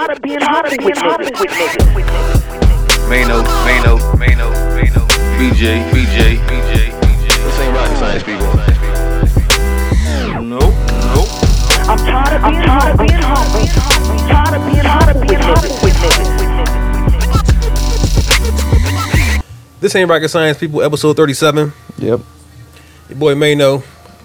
[0.00, 1.18] tired of being hot with niggas.
[1.18, 2.48] With niggas.
[3.08, 5.02] Mano, Mano, Mano, Mano,
[5.36, 7.28] BJ, BJ, BJ, BJ.
[7.28, 8.46] This ain't rocket science, people.
[10.40, 10.72] Nope,
[11.12, 11.28] nope.
[11.84, 13.46] I'm tired of being hot being hot.
[14.30, 15.82] Tired of being hot with niggas.
[15.84, 16.28] With niggas.
[19.80, 20.82] This ain't rocket science, people.
[20.82, 21.72] Episode thirty-seven.
[21.98, 22.20] Yep.
[23.10, 23.82] Your boy Mano,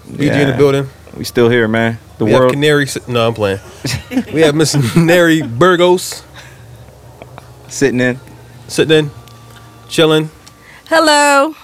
[0.08, 0.88] BG in the building.
[1.16, 1.98] We still here, man.
[2.18, 2.44] The We world.
[2.44, 2.86] have Canary.
[3.08, 3.60] No, I'm playing.
[4.32, 6.22] we have Miss Nery Burgos
[7.68, 8.18] sitting in.
[8.68, 9.10] sitting in,
[9.88, 10.30] chilling.
[10.88, 11.54] Hello.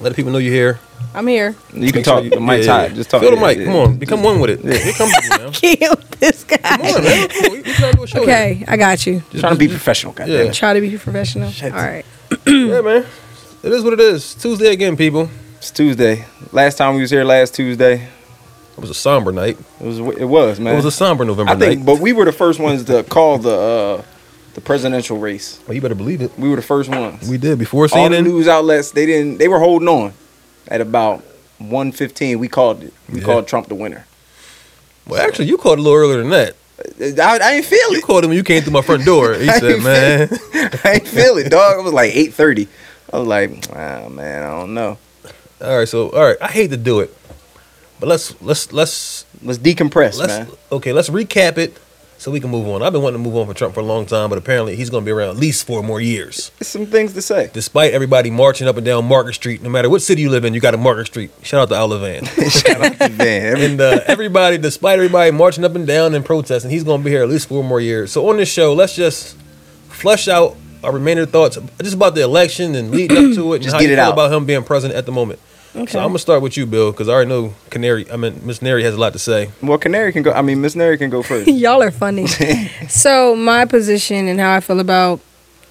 [0.00, 0.80] Let the people know you're here.
[1.14, 1.56] I'm here.
[1.74, 2.22] You can talk.
[2.22, 2.94] sure the mic's yeah, yeah, hot.
[2.96, 3.20] Just talk.
[3.22, 3.58] Feel the yeah, mic.
[3.58, 3.64] yeah.
[3.64, 4.60] Come on, become one with it.
[4.82, 5.50] Here comes you now.
[5.50, 6.56] Kill this guy.
[6.58, 7.28] Come on, man.
[7.28, 9.22] Come on, we- we trying to do a show Okay, I got you.
[9.30, 10.46] Just trying to be professional, goddamn.
[10.46, 10.52] Yeah.
[10.52, 11.50] Try to be professional.
[11.64, 12.04] All right.
[12.46, 13.06] Yeah, man.
[13.62, 14.34] It is what it is.
[14.34, 15.28] Tuesday again, people.
[15.58, 16.24] It's Tuesday.
[16.52, 18.08] Last time we was here last Tuesday,
[18.80, 19.58] It was a somber night.
[19.80, 20.72] it was it was man.
[20.72, 21.86] It was a somber November I think, night.
[21.86, 24.02] but we were the first ones to call the uh,
[24.54, 25.60] the presidential race.
[25.68, 26.32] well, you better believe it.
[26.38, 27.28] We were the first ones.
[27.28, 27.96] We did before CNN.
[27.98, 29.36] All the news outlets they didn't.
[29.38, 30.14] They were holding on.
[30.68, 31.22] At about
[31.58, 32.94] one fifteen, we called it.
[33.12, 33.26] We Yeah.
[33.26, 34.06] called Trump the winner.
[35.06, 36.56] Well, actually, you called a little earlier than that.
[37.20, 38.04] I, I ain't feel You it.
[38.04, 39.34] called him when you came through my front door.
[39.34, 40.28] He said, "Man,
[40.84, 41.78] I ain't feel it, dog.
[41.78, 42.66] It was like eight thirty.
[43.12, 44.96] I was like, ah, man, I don't know.
[45.60, 47.14] all right." So, all right, I hate to do it,
[48.00, 50.48] but let's let's let's Let's decompress, let's man.
[50.72, 50.92] okay.
[50.92, 51.78] Let's recap it
[52.18, 52.82] so we can move on.
[52.82, 54.90] I've been wanting to move on from Trump for a long time, but apparently he's
[54.90, 56.50] going to be around at least four more years.
[56.58, 57.48] There's some things to say.
[57.54, 60.52] Despite everybody marching up and down Market Street, no matter what city you live in,
[60.52, 61.30] you got a Market Street.
[61.42, 62.26] Shout out to Olivan.
[62.66, 63.56] Shout out to Van.
[63.70, 67.10] and uh, everybody, despite everybody marching up and down and protesting, he's going to be
[67.10, 68.12] here at least four more years.
[68.12, 69.38] So on this show, let's just
[69.88, 73.62] flush out our remainder thoughts just about the election and leading up to it, and
[73.64, 74.12] Just how get you it feel out.
[74.12, 75.40] about him being president at the moment.
[75.74, 75.92] Okay.
[75.92, 78.10] So I'm gonna start with you, Bill, because I already know Canary.
[78.10, 79.50] I mean, Miss Nery has a lot to say.
[79.62, 80.32] well, Canary can go.
[80.32, 81.46] I mean, Miss Nery can go first.
[81.48, 82.26] Y'all are funny.
[82.88, 85.20] so my position and how I feel about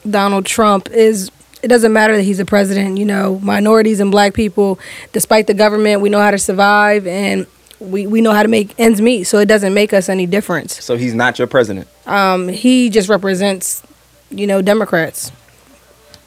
[0.10, 1.30] Donald Trump is
[1.62, 2.98] it doesn't matter that he's a president.
[2.98, 4.80] You know, minorities and black people,
[5.12, 7.46] despite the government, we know how to survive and
[7.82, 9.26] we, we know how to make ends meet.
[9.26, 10.82] So it doesn't make us any difference.
[10.84, 13.84] so he's not your president, Um, he just represents,
[14.30, 15.32] you know, Democrats,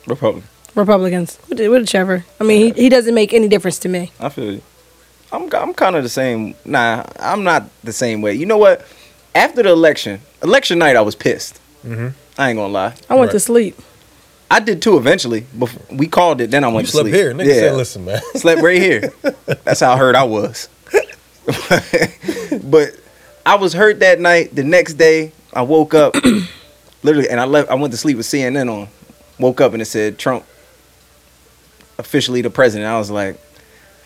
[0.06, 0.48] Republican.
[0.74, 2.24] Republicans, which- whichever.
[2.40, 4.10] I mean, he, he doesn't make any difference to me.
[4.20, 4.62] I feel you.
[5.32, 6.54] I'm I'm kind of the same.
[6.64, 8.34] Nah, I'm not the same way.
[8.34, 8.86] You know what?
[9.34, 11.58] After the election, election night, I was pissed.
[11.86, 12.12] Mhm.
[12.38, 12.94] I ain't gonna lie.
[13.08, 13.32] I went Right.
[13.32, 13.80] to sleep.
[14.50, 15.46] I did too eventually.
[15.58, 17.14] Before we called it, then I You went to slept sleep.
[17.14, 17.46] here, nigga.
[17.46, 18.20] yeah, Said, Listen, man.
[18.34, 19.10] slept right here.
[19.64, 20.68] That's how hurt I was.
[22.62, 22.90] but
[23.46, 24.54] I was hurt that night.
[24.54, 26.14] The next day, I woke up,
[27.02, 27.70] literally, and I left.
[27.70, 28.88] I went to sleep with CNN on.
[29.38, 30.44] Woke up and it said Trump
[32.02, 32.90] officially the president.
[32.90, 33.40] I was like,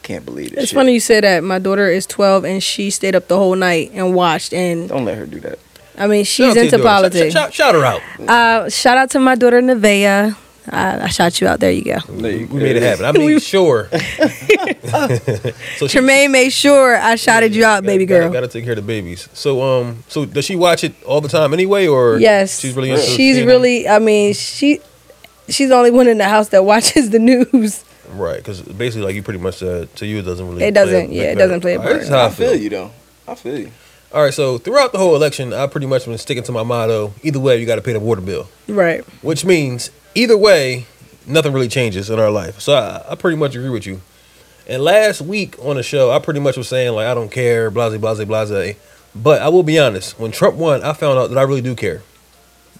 [0.03, 0.59] can't believe this.
[0.65, 0.77] It's shit.
[0.77, 1.43] funny you say that.
[1.43, 4.53] My daughter is 12 and she stayed up the whole night and watched.
[4.53, 5.59] And Don't let her do that.
[5.99, 7.33] I mean, she's to your into politics.
[7.33, 8.03] Shout, shout, shout her out.
[8.29, 10.37] Uh, shout out to my daughter Nevaeh.
[10.69, 11.61] I, I shot you out.
[11.61, 11.99] There you go.
[12.09, 13.05] We made it happen.
[13.05, 13.89] I made sure.
[15.77, 18.29] so she- Tremaine made sure I shouted you out, baby girl.
[18.29, 19.29] I Got to take care of the babies.
[19.33, 22.91] So, um, so does she watch it all the time anyway, or yes, she's really
[22.91, 23.47] into she's CNN?
[23.47, 23.89] really.
[23.89, 24.81] I mean, she
[25.49, 27.85] she's the only one in the house that watches the news.
[28.11, 30.65] Right because basically, like you pretty much said, to you it doesn't really.
[30.65, 31.95] It doesn't- big yeah, it doesn't play a part.
[31.95, 32.61] this is how I I feel feel.
[32.63, 32.91] you though.
[33.29, 33.71] I feel you.
[34.15, 37.13] All right, so throughout the whole election, I pretty much been sticking to my motto:
[37.23, 39.03] either way, you got to pay the water bill, Right.
[39.23, 40.87] which means either way,
[41.27, 42.61] nothing really changes in our life.
[42.61, 44.01] So I, I pretty much agree with you.
[44.69, 47.71] And last week on the show, I pretty much was saying like I don't care,
[47.71, 48.77] blase, blase, blase.
[49.15, 51.75] But I will be honest, when Trump won, I found out that I really do
[51.75, 52.03] care.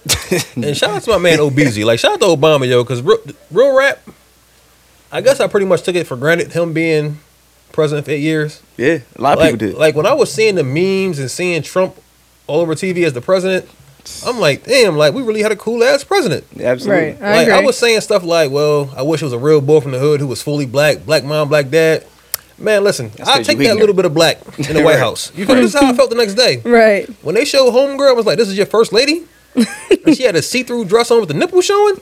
[0.55, 1.83] and shout out to my man Obeezy.
[1.85, 3.17] Like shout out to Obama, yo, because real,
[3.51, 3.99] real rap.
[5.11, 7.19] I guess I pretty much took it for granted him being
[7.71, 8.61] president for eight years.
[8.77, 9.77] Yeah, a lot of like, people did.
[9.77, 11.95] Like when I was seeing the memes and seeing Trump
[12.47, 13.69] all over TV as the president,
[14.25, 16.45] I'm like, damn, like we really had a cool ass president.
[16.59, 17.11] Absolutely.
[17.13, 17.21] Right.
[17.21, 19.79] I like I was saying stuff like, well, I wish it was a real boy
[19.81, 22.05] from the hood who was fully black, black mom, black dad.
[22.59, 23.79] Man, listen, That's I 'cause take that ignorant.
[23.81, 24.99] little bit of black in the White Right.
[24.99, 25.31] House.
[25.35, 26.57] You feel this is how I felt the next day.
[26.65, 27.07] Right.
[27.21, 29.25] When they showed homegirl, I was like, this is your first lady?
[29.55, 32.01] and she had a see-through dress on with the nipple showing.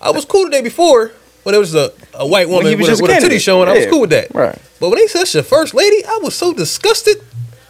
[0.00, 1.10] I was cool the day before
[1.46, 3.68] when it was a, a white woman with, a, with a titty showing.
[3.68, 4.34] I was cool with that.
[4.34, 4.58] Right.
[4.80, 7.18] But when they said your first lady, I was so disgusted.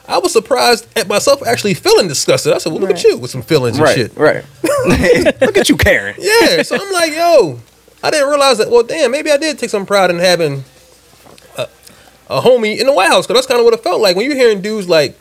[0.08, 2.55] I was surprised at myself actually feeling disgusted.
[2.55, 3.94] I said, well, look at you with some feelings and Right.
[3.94, 4.17] shit.
[4.17, 4.43] Right.
[5.43, 6.14] Look at you, Karen.
[6.19, 7.61] Yeah, so I'm like, yo,
[8.02, 8.70] I didn't realize that.
[8.70, 10.64] Well, damn, maybe I did take some pride in having
[11.58, 11.69] a,
[12.31, 14.25] a homie in the White House because that's kind of what it felt like when
[14.25, 15.19] you're hearing dudes like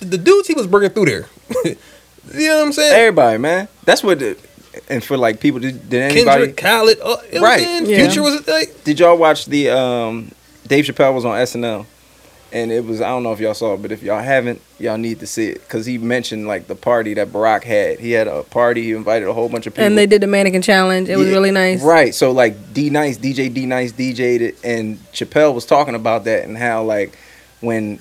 [0.00, 1.26] the, the dudes he was bringing through there.
[1.64, 2.92] you know what I'm saying?
[2.94, 3.68] Everybody, man.
[3.84, 4.18] That's what.
[4.18, 4.36] The,
[4.88, 6.52] and for like people, did, did anybody?
[6.52, 7.60] Kendrick, Khaled, uh, you know what I'm Right.
[7.60, 7.86] saying?
[7.86, 7.96] Yeah.
[8.06, 8.48] Future was it?
[8.48, 10.30] like, Did y'all watch the um,
[10.66, 11.86] Dave Chappelle was on SNL
[12.50, 14.96] and it was I don't know if y'all saw it, but if y'all haven't, y'all
[14.96, 18.00] need to see it because he mentioned like the party that Barack had.
[18.00, 18.84] He had a party.
[18.84, 19.84] He invited a whole bunch of people.
[19.84, 21.10] And they did the mannequin challenge.
[21.10, 21.82] It was Yeah, really nice.
[21.82, 22.14] Right.
[22.14, 26.44] So like D Nice, DJ D Nice DJ'd it and Chappelle was talking about that
[26.44, 27.18] and how like
[27.60, 27.98] when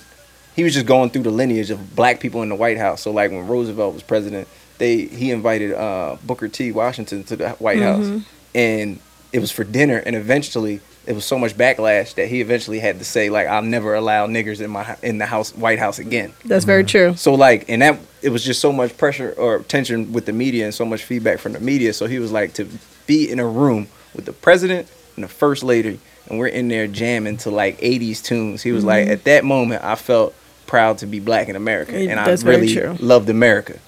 [0.56, 3.02] he was just going through the lineage of black people in the White House.
[3.02, 4.48] So like when Roosevelt was president,
[4.78, 6.72] they he invited uh, Booker T.
[6.72, 8.14] Washington to the White Mm-hmm.
[8.18, 8.24] House
[8.56, 9.00] and
[9.34, 13.00] it was for dinner and eventually it was so much backlash that he eventually had
[13.00, 16.34] to say like I'll never allow niggers in my in the house White House again.
[16.46, 17.16] That's very true.
[17.16, 20.66] So like, and that it was just so much pressure or tension with the media
[20.66, 21.94] and so much feedback from the media.
[21.94, 22.68] So he was like to
[23.06, 26.88] be in a room with the president and the first lady, and we're in there
[26.88, 28.62] jamming to like '80s tunes.
[28.64, 28.88] He was Mm-hmm.
[28.90, 30.34] like, at that moment, I felt
[30.66, 33.80] proud to be black in America, and I that's very really loved America.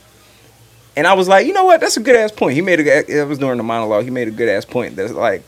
[0.96, 1.80] And I was like, you know what?
[1.80, 2.56] That's a good ass point.
[2.56, 3.22] He made a.
[3.22, 4.04] It was during the monologue.
[4.04, 4.96] He made a good ass point.
[4.96, 5.44] That's like,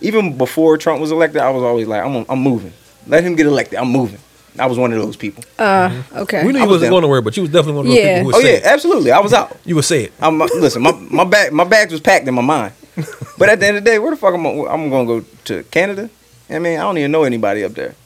[0.00, 2.72] even before Trump was elected, I was always like, I'm, I'm moving.
[3.06, 3.78] Let him get elected.
[3.78, 4.20] I'm moving.
[4.56, 5.42] I was one of those people.
[5.58, 6.46] Uh, okay.
[6.46, 6.90] We knew I you was wasn't down.
[6.92, 8.18] going nowhere, but you was definitely one of those Yeah.
[8.18, 8.64] people who would Oh say yeah, it.
[8.64, 9.10] absolutely.
[9.10, 9.56] I was out.
[9.64, 10.12] You would say it.
[10.20, 10.80] I'm uh, listen.
[10.82, 12.72] My my bag my bags was packed in my mind.
[13.36, 14.50] But at the end of the day, where the fuck am I?
[14.50, 16.08] I'm gonna go to Canada.
[16.48, 17.96] I mean, I don't even know anybody up there.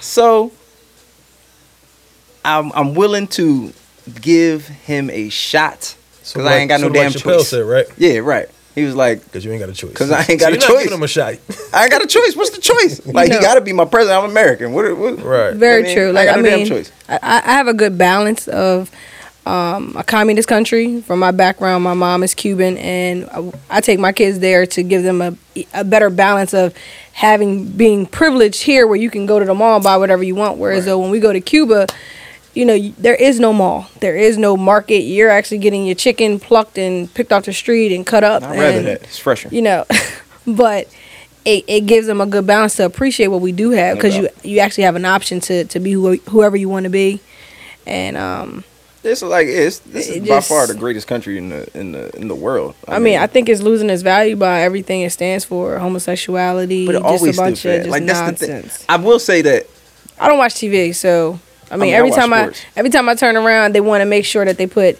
[0.00, 0.52] So
[2.44, 3.72] I'm I'm willing to
[4.20, 5.82] give him a shot
[6.22, 7.48] So because I ain't got no so damn like Chappelle choice.
[7.48, 7.86] said, right?
[7.96, 8.48] Yeah, right.
[8.74, 10.56] He was like, Because you ain't got a choice." Because I ain't So got a
[10.56, 10.84] choice.
[10.84, 11.34] giving him a shot.
[11.74, 12.34] I ain't got a choice.
[12.34, 13.04] What's the choice?
[13.06, 14.24] Like know- he got to be my president.
[14.24, 14.72] I'm American.
[14.72, 14.96] What?
[14.96, 15.54] what right.
[15.54, 16.08] Very I mean, true.
[16.08, 16.92] I Like got I, no damn mean, choice.
[17.08, 18.90] I, I have a good balance of
[19.44, 21.00] um, a communist country.
[21.02, 24.82] From my background, my mom is Cuban, and I, I take my kids there to
[24.82, 25.36] give them a
[25.74, 26.74] a better balance of
[27.12, 30.34] having being privileged here, where you can go to the mall and buy whatever you
[30.34, 30.56] want.
[30.58, 31.86] Whereas though when we go to Cuba.
[32.54, 33.86] You know, there is no mall.
[34.00, 35.02] There is no market.
[35.04, 38.42] You're actually getting your chicken plucked and picked off the street and cut up.
[38.42, 39.02] I'd rather that.
[39.04, 39.48] It's fresher.
[39.50, 39.84] you know
[40.46, 40.88] but
[41.44, 44.16] it, it gives them a good balance to appreciate what we do have No because
[44.16, 47.20] you you actually have an option to to be who, whoever you want to be
[47.86, 48.64] and um
[49.02, 51.92] It's like it's this is It by just- far the greatest country in the in
[51.92, 52.74] the in the world.
[52.86, 56.94] I, mean, I think it's losing its value by everything it stands for homosexuality but
[56.96, 57.88] it just a always bunch of just.
[57.88, 58.84] Like nonsense.
[58.88, 59.66] I will say that
[60.20, 61.40] I don't watch TV so
[61.72, 64.04] I mean, mean, every watch time I every time I turn around they want to
[64.04, 64.98] make sure that they put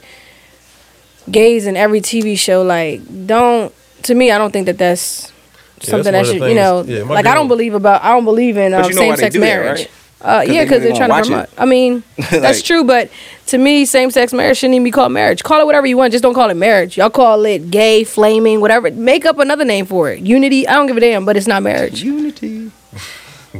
[1.30, 3.72] gays in every TV show like don't
[4.04, 5.30] to me I don't think that that's
[5.76, 8.08] that's something one that should you know yeah, my like I don't believe about I
[8.08, 9.78] don't believe in um, you know same sex do that, marriage.
[9.80, 9.90] right?
[10.22, 11.48] Uh, yeah, because they they're trying to promote.
[11.48, 13.10] watch I mean, that's true, but
[13.46, 15.42] to me, same sex marriage shouldn't even be called marriage.
[15.42, 16.96] Call it whatever you want, just don't call it marriage.
[16.96, 18.88] Y'all call it gay, flaming, whatever.
[18.92, 20.20] Make up another name for it.
[20.20, 20.68] Unity.
[20.68, 22.04] I don't give a damn, but it's not marriage.
[22.04, 22.70] unity.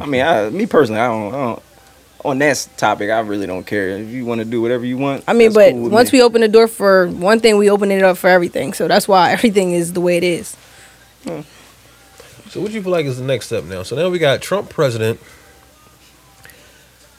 [0.01, 1.63] I mean, I, me personally, I don't, I don't.
[2.25, 3.91] On that topic, I really don't care.
[3.91, 6.13] If you want to do whatever you want, I mean, that's but cool with once
[6.13, 6.19] me.
[6.21, 8.73] we open the door for one thing, we open it up for everything.
[8.75, 10.57] So that's why everything is the way it is.
[11.25, 13.83] So what do you feel like is the next step now?
[13.83, 15.19] So now we got Trump president.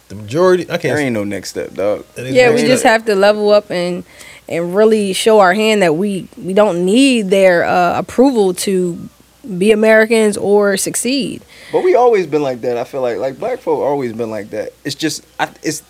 [0.09, 0.81] The majority, I can't.
[0.95, 2.05] There ain't no next step, dog.
[2.15, 2.91] Yeah, next we just step.
[2.91, 4.03] have to level up and
[4.47, 9.09] and really show our hand that we we don't need their uh, approval to
[9.57, 11.41] be Americans or succeed.
[11.71, 12.77] But we always been like that.
[12.77, 14.71] I feel like like black folk always been like that.
[14.85, 15.83] It's just I, it's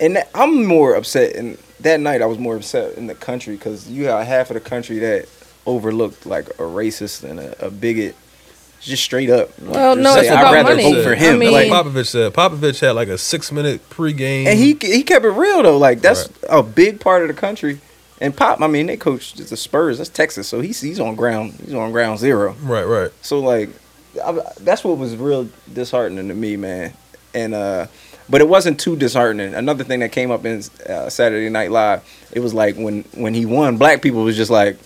[0.00, 1.34] and I'm more upset.
[1.36, 4.54] And that night I was more upset in the country because you have half of
[4.54, 5.28] the country that
[5.66, 8.14] overlooked like a racist and a, a bigot,
[8.80, 9.50] just straight up.
[9.60, 10.92] Well, Just no, say, it's I'd rather money.
[10.92, 11.38] vote for I him.
[11.38, 12.32] mean- like, like Popovich said.
[12.34, 14.46] Popovich had like a six minute pregame.
[14.46, 15.78] and he he kept it real though.
[15.78, 17.80] Like that's a big part of the country.
[18.22, 19.98] And Pop, I mean, they coach the Spurs.
[19.98, 21.54] That's Texas, so he's he's on ground.
[21.64, 22.54] He's on ground zero.
[22.62, 23.10] right, right.
[23.20, 23.70] So like,
[24.24, 26.92] I, that's what was real disheartening to me, man.
[27.34, 27.88] And uh,
[28.30, 29.54] but it wasn't too disheartening.
[29.54, 33.34] Another thing that came up in uh, Saturday Night Live, it was like when when
[33.34, 34.78] he won, black people was just like,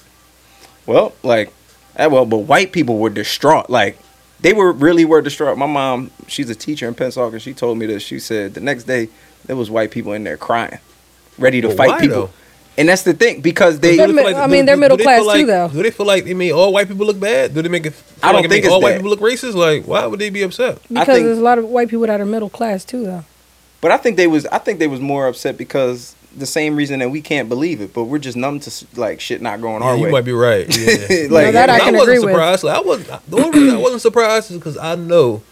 [0.87, 1.53] well, like,
[1.97, 3.69] eh, well, but white people were distraught.
[3.69, 3.99] Like
[4.41, 5.59] they were really were distraught.
[5.59, 7.39] My mom, she's a teacher in Pensacola.
[7.39, 8.03] She told me this.
[8.03, 9.11] She said the next day
[9.45, 10.79] there was white people in there crying,
[11.39, 12.17] ready to But fight people.
[12.17, 12.31] though?
[12.79, 13.97] And that's the thing because they.
[13.97, 15.47] They're Do mi- feel I do- mean, they're do- middle do they class feel too,
[15.47, 15.69] though.
[15.69, 17.55] Do they feel like they mean all white people look bad?
[17.55, 17.95] Do they make it?
[17.95, 19.55] Feel I don't like think make it's all white people look racist.
[19.55, 20.79] Like, why would they be upset?
[20.89, 23.25] Because think- there's a lot of white people that are middle class too, though.
[23.81, 26.99] But I think they was I think they was more upset because the same reason
[27.01, 29.89] that we can't believe it, but we're just numb to like shit not going Yeah,
[29.89, 30.11] our you way.
[30.11, 30.67] might be right.
[30.79, 31.29] Yeah.
[31.31, 32.31] Like, No, that I I can wasn't agree with.
[32.35, 32.63] surprised.
[32.65, 35.43] Like, I was the only reason I wasn't surprised is because I know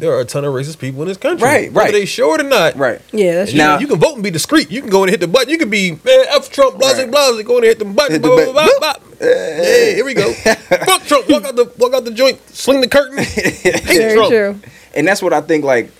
[0.00, 1.44] there are a ton of racist people in this country.
[1.46, 1.92] Right, Whether right.
[1.92, 2.76] they show it or not.
[2.76, 3.00] right.
[3.12, 4.70] Yeah, that's You, Now- you can vote and be discreet.
[4.70, 5.48] You can go in and hit the button.
[5.50, 7.10] You can be man F Trump, blase Right.
[7.10, 8.12] blase, go in and hit the button.
[8.12, 8.78] Hit the blah, blah, button.
[8.80, 9.28] blah, blah, blah.
[9.28, 10.32] Yeah, here we go.
[10.34, 11.28] Fuck Trump.
[11.28, 12.40] Walk out the walk out the joint.
[12.48, 13.18] Swing the curtain.
[13.24, 14.30] Hate very Trump.
[14.30, 14.60] true.
[14.94, 15.90] And that's what I think like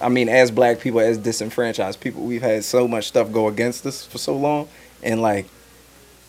[0.00, 3.86] I mean, as black people, as disenfranchised people, we've had so much stuff go against
[3.86, 4.68] us for so long.
[5.02, 5.46] And like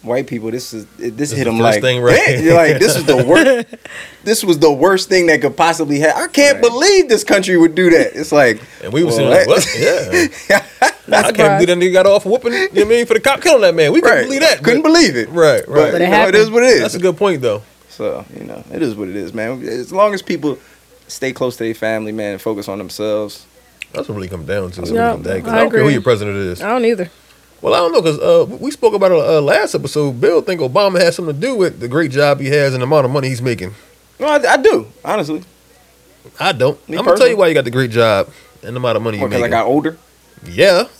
[0.05, 2.39] white people, this is this, hit them first like, thing, right?
[2.39, 3.67] You're like this is the worst.
[4.23, 6.23] this was the worst thing that could possibly happen.
[6.23, 8.15] I can't believe this country would do that.
[8.15, 9.67] It's like, And we were well, sitting like, what?
[9.77, 10.65] Yeah.
[11.07, 12.53] I can't believe that nigga got off whooping.
[12.53, 13.05] You know what I mean?
[13.05, 13.91] For the cop killing that man.
[13.93, 14.23] We couldn't right?
[14.25, 14.63] believe that.
[14.63, 15.29] Couldn't but- believe it.
[15.29, 15.91] Right, right.
[15.91, 16.81] But, it you know, it is what it is.
[16.81, 17.61] That's a good point, though.
[17.89, 19.61] So you know, it is what it is, man.
[19.65, 20.57] As long as people
[21.07, 23.45] stay close to their family, man, and focus on themselves.
[23.93, 24.81] That's what really comes down to.
[24.81, 26.35] Yeah, At the end of the day, 'cause I I don't care who your president
[26.37, 26.61] is.
[26.61, 27.09] I don't either.
[27.65, 30.21] Well, I don't know because uh, we spoke about it uh, last episode.
[30.21, 32.85] Bill think Obama has something to do with the great job he has and the
[32.85, 33.73] amount of money he's making.
[34.19, 35.41] No, I, I do honestly.
[36.39, 36.77] I don't.
[36.87, 38.29] Me I'm gonna tell you why you got the great job
[38.61, 39.97] and the amount of money you Because I got older.
[40.47, 40.83] yeah.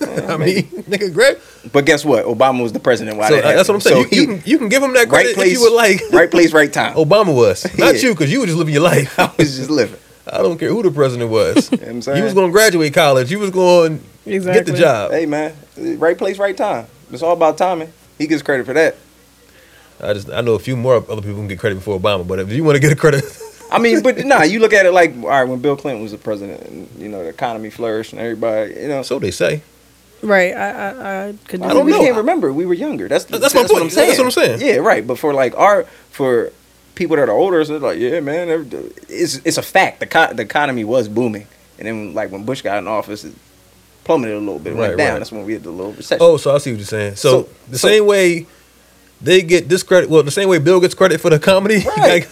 [0.00, 1.38] I mean, nigga, great.
[1.72, 2.24] But guess what?
[2.24, 3.16] Obama was the president.
[3.16, 4.04] While So that uh, that's what I'm saying.
[4.04, 5.60] So you, he- you can you can give him that right credit place, if you
[5.62, 6.00] would like.
[6.12, 6.94] right place, right time.
[6.94, 8.00] Obama was not Yeah.
[8.02, 9.18] you because you were just living your life.
[9.18, 9.98] I was just living.
[10.32, 11.68] I don't care who the president was.
[11.72, 12.18] You know what I'm saying?
[12.18, 13.32] you was going to graduate college.
[13.32, 15.10] You was going to get the job.
[15.10, 16.86] Hey man, right place, right time.
[17.10, 17.92] It's all about timing.
[18.18, 18.96] He gets credit for that.
[20.02, 22.38] I just I know a few more other people can get credit before Obama, but
[22.38, 23.24] if you want to get a credit,
[23.70, 26.12] I mean, but nah, you look at it like, all right, when Bill Clinton was
[26.12, 29.02] the president, and you know the economy flourished and everybody, you know.
[29.02, 29.62] so they say.
[30.22, 30.54] Right.
[30.54, 31.62] I I, I could.
[31.62, 32.00] I don't we know.
[32.00, 32.52] can't remember.
[32.52, 33.06] We were younger.
[33.06, 33.82] That's That's my what point.
[33.84, 34.08] I'm saying.
[34.08, 34.60] That's what I'm saying.
[34.60, 35.06] Yeah, right.
[35.06, 36.52] But for like our for
[36.94, 38.48] people that are older, so it's like, yeah, man,
[39.08, 40.00] it's it's a fact.
[40.00, 41.46] The co- the economy was booming,
[41.78, 43.34] and then like when Bush got in office, it
[44.06, 44.72] plummeted a little bit.
[44.72, 45.12] It went Right, down.
[45.14, 45.18] right.
[45.18, 46.22] That's when we had the little recession.
[46.22, 47.16] Oh, so I see what you're saying.
[47.16, 48.46] So, So- the so- same way
[49.22, 52.26] they get discredit, well, the same way Bill gets credit for the comedy, Right.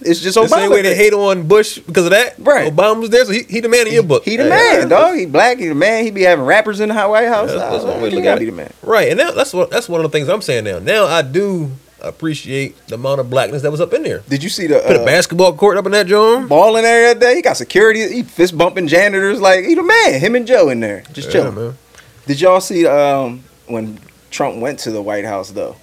[0.00, 2.34] It's just the same way they hate on Bush because of that.
[2.38, 2.74] Right.
[2.74, 4.24] Obama was there, so he, he the man in your book.
[4.24, 5.16] He the man, dog.
[5.18, 5.58] He black.
[5.58, 6.02] He the man.
[6.04, 7.50] He be having rappers in the White House.
[7.50, 8.72] That's, that's Uh, one way to look at be the man.
[8.82, 10.78] Right, and now that's what that's one of the things I'm saying now.
[10.78, 11.72] Now I do
[12.02, 14.20] appreciate the amount of blackness that was up in there.
[14.28, 16.48] Did you see the Put a uh, basketball court up in that joint.
[16.48, 17.36] balling there that day?
[17.36, 18.08] He got security.
[18.12, 19.40] He fist bumping janitors.
[19.40, 20.20] Like he the man.
[20.20, 21.54] Him and Joe in there, just Yeah, chilling.
[21.54, 21.78] man.
[22.26, 23.98] Did y'all see um when
[24.30, 25.76] Trump went to the White House though?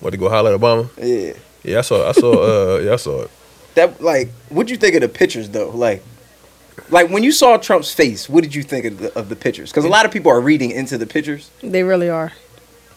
[0.00, 0.88] What to go holler at Obama?
[0.98, 1.34] Yeah.
[1.62, 2.08] Yeah, I saw.
[2.08, 2.32] I saw.
[2.32, 3.30] Uh, yeah, I saw it.
[3.74, 5.70] That like, what'd you think of the pictures though?
[5.70, 6.02] Like,
[6.90, 9.70] like when you saw Trump's face, what did you think of the, of the pictures?
[9.70, 12.32] Because a lot of people are reading into the pictures, They really are.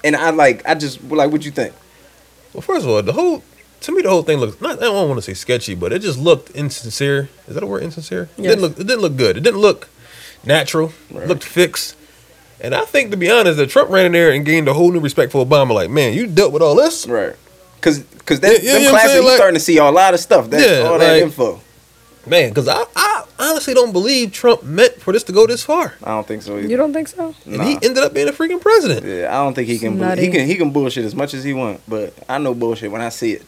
[0.04, 1.74] and I like, I just like, what'd you think?
[2.54, 3.44] Well, first of all, the whole
[3.82, 4.80] to me the whole thing looks not.
[4.80, 7.30] I don't want to say sketchy, but it just looked insincere.
[7.48, 7.84] Is that a word?
[7.84, 8.30] Insincere?
[8.38, 8.72] It didn't look.
[8.80, 9.38] It didn't look good.
[9.38, 9.88] It didn't look
[10.44, 10.94] natural.
[11.12, 11.24] Right.
[11.24, 11.96] It looked fixed.
[12.60, 14.92] And I think, to be honest, that Trump ran in there and gained a whole
[14.92, 15.76] new respect for Obama.
[15.76, 17.06] Like, man, you dealt with all this.
[17.06, 17.36] Right.
[17.82, 19.22] Cause, cause that, Yeah, them you know what I'm classes, saying?
[19.24, 20.50] you Like- starting to see a lot of stuff.
[20.50, 21.62] That, Yeah, all that like- info.
[22.30, 25.96] Man, because I, I honestly don't believe Trump meant for this to go this far.
[26.04, 26.58] I don't think so.
[26.58, 26.68] Either.
[26.68, 27.34] You don't think so?
[27.46, 27.64] And Nah.
[27.64, 29.06] he ended up being a freaking president.
[29.06, 29.94] Yeah, I don't think he can.
[29.94, 30.46] It's bull- he can.
[30.48, 33.34] He can bullshit as much as he want, but I know bullshit when I see
[33.34, 33.44] it.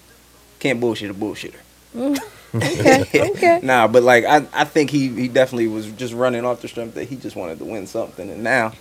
[0.60, 1.60] Can't bullshit a bullshitter.
[2.56, 3.30] Okay.
[3.32, 3.60] okay.
[3.64, 6.96] Nah, but like I, I think he, he definitely was just running off the strength
[6.96, 8.74] that he just wanted to win something, and now,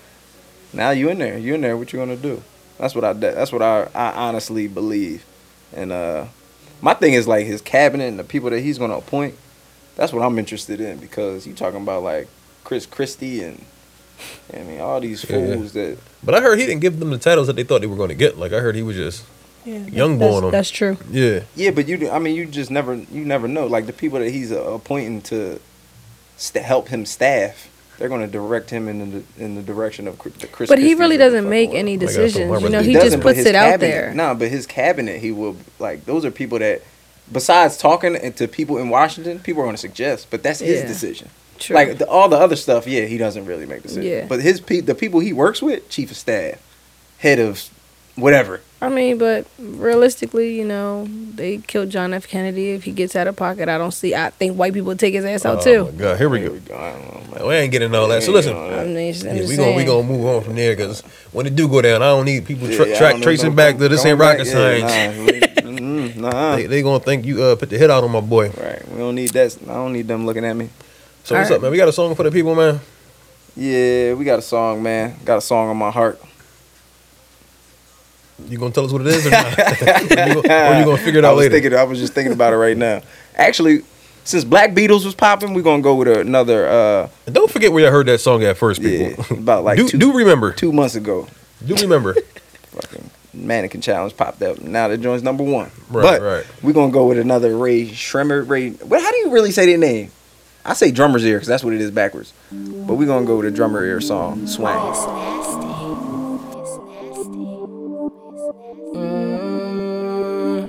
[0.72, 1.76] now you in there, you in there.
[1.76, 2.42] What you gonna do?
[2.78, 3.12] That's what I.
[3.12, 5.22] That's what I, I honestly believe,
[5.76, 6.24] and uh,
[6.80, 9.34] my thing is like his cabinet and the people that he's gonna appoint.
[9.98, 12.28] That's what I'm interested in because you talking about like
[12.64, 13.62] Chris Christie and
[14.54, 15.54] I mean all these Yeah, yeah.
[15.56, 17.86] fools that But I heard he didn't give them the titles that they thought they
[17.88, 18.38] were going to get.
[18.38, 19.24] Like I heard he was just
[19.66, 20.50] Yeah, Young that's, born 'em.
[20.52, 20.96] That's true.
[21.10, 21.40] yeah.
[21.56, 23.66] Yeah, but you, I mean, you just never, you never know.
[23.66, 25.60] Like the people that he's uh, appointing to
[26.36, 30.16] st- help him staff, they're going to direct him in the in the direction of
[30.20, 30.68] Chris- the Chris.
[30.68, 32.50] But he really doesn't make any I gotta put decisions.
[32.50, 34.14] my You know, resume- he just puts his it out cabinet- there.
[34.14, 36.82] Nah, but his cabinet, he will like those are people that,
[37.32, 40.28] besides talking to people in Washington, people are going to suggest.
[40.30, 40.86] But that's his Yeah.
[40.86, 41.28] decision.
[41.58, 41.74] True.
[41.74, 44.06] Like the, all the other stuff, yeah, he doesn't really make decisions.
[44.06, 44.26] Yeah.
[44.28, 46.58] But his pe- the people he works with, chief of staff,
[47.18, 47.68] head of
[48.14, 48.60] whatever.
[48.80, 52.28] I mean, but realistically, you know, they killed John F.
[52.28, 52.70] Kennedy.
[52.70, 54.14] If he gets out of pocket, I don't see.
[54.14, 55.84] I think white people would take his ass out Oh too.
[55.86, 56.54] my God, here we go.
[56.74, 57.46] I don't know, man.
[57.48, 58.22] We ain't getting all that.
[58.22, 59.86] So listen, I mean, yeah, we gonna we saying.
[59.86, 61.00] gonna move on from there because
[61.32, 63.54] when it do go down, I don't need people tra- Yeah, I track don't tracing
[63.56, 64.82] back come- to this ain't rocket science.
[64.84, 66.56] Nah, mm.
[66.56, 68.50] They, they gonna think you uh put the hit out on my boy.
[68.50, 68.88] Right.
[68.92, 69.56] We don't need that.
[69.68, 70.68] I don't need them looking at me.
[71.24, 71.52] So what's Alright.
[71.56, 71.70] up, man?
[71.72, 72.78] We got a song for the people, man.
[73.56, 75.16] Yeah, we got a song, man.
[75.24, 76.20] Got a song on my heart.
[78.46, 79.58] You gonna tell us what it is or not?
[79.58, 81.54] or, you gonna, or you gonna figure it I out was later?
[81.60, 81.74] thinking.
[81.74, 83.02] I was just thinking about it right now.
[83.34, 83.82] Actually,
[84.24, 86.68] since Black Beatles was popping, we're gonna go with another.
[86.68, 89.38] uh don't forget where you heard that song at first, Yeah, people.
[89.38, 90.52] about like do, two, do remember.
[90.52, 91.26] two months ago.
[91.66, 92.14] Do remember.
[92.14, 94.60] Fucking mannequin challenge popped up.
[94.60, 95.70] Now the joint's number one.
[95.90, 96.46] Right, but right.
[96.62, 98.48] we're gonna go with another Rae Sremmurd.
[98.48, 98.70] Ray.
[98.70, 99.02] What?
[99.02, 100.10] How do you really say their name?
[100.64, 102.32] I say drummer's ear because that's what it is backwards.
[102.52, 104.94] But we're gonna go with a drummer ear song, Swang.
[108.98, 110.66] Mm.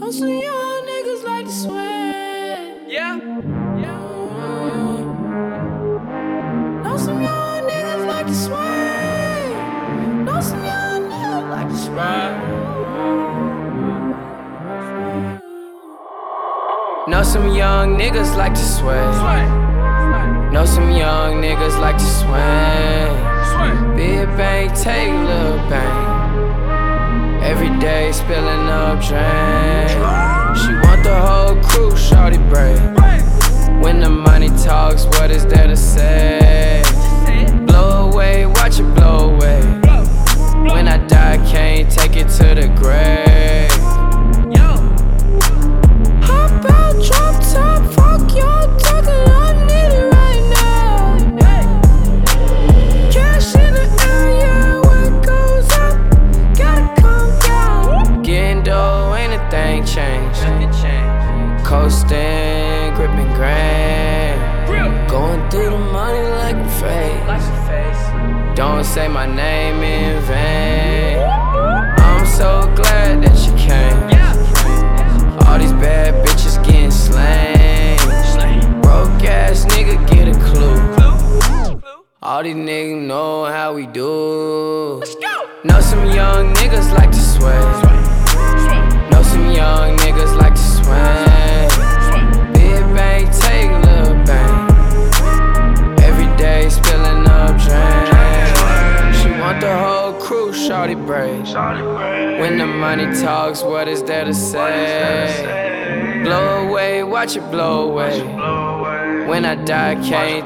[0.00, 2.82] Oh, so y'all niggas like to sweat.
[2.88, 3.18] Yeah.
[3.76, 3.98] Yeah.
[6.84, 10.24] Know some y'all niggas like to sweat.
[10.24, 12.56] Know some y'all niggas like to sweat.
[17.08, 20.52] Know some young niggas like to sweat.
[20.52, 23.25] Know some young niggas like to swing.
[23.96, 27.42] Big bang, take little bang.
[27.42, 29.88] Every day spilling up drain.
[30.60, 31.85] She want the whole crew,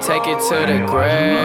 [0.00, 1.40] take it to the grave.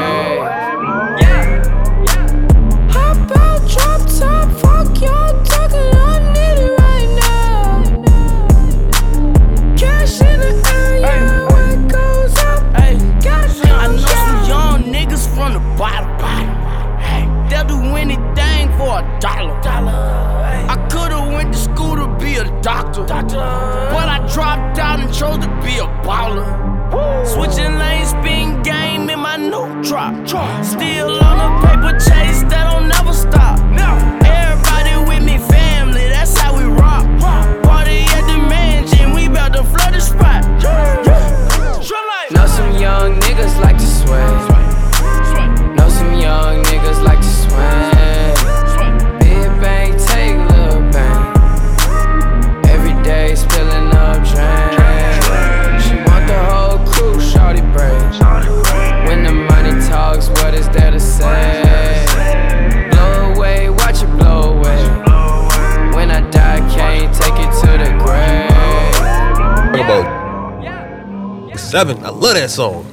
[72.57, 72.91] I love song.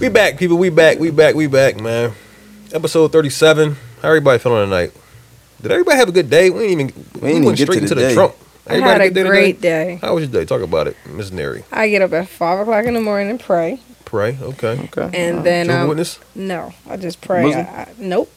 [0.00, 0.56] we back, people.
[0.56, 0.98] We back.
[0.98, 1.34] We back.
[1.34, 2.12] We back, man.
[2.72, 3.76] Episode thirty-seven.
[4.02, 4.92] How everybody feeling tonight?
[5.60, 6.50] Did everybody have a good day?
[6.50, 7.04] We ain't even.
[7.20, 8.14] We, even went get straight to into the the day.
[8.14, 8.34] Trump.
[8.68, 9.84] I had a good day great today?
[9.94, 9.98] day.
[10.02, 10.44] How was your day?
[10.44, 11.64] Talk about it, Miss Nery.
[11.72, 14.38] I get up at five o'clock in the morning and pray, Pray.
[14.40, 14.80] Okay.
[14.94, 15.10] Okay.
[15.14, 16.20] and then um, Witness.
[16.34, 17.52] no, I just pray.
[17.54, 18.30] I, I, nope,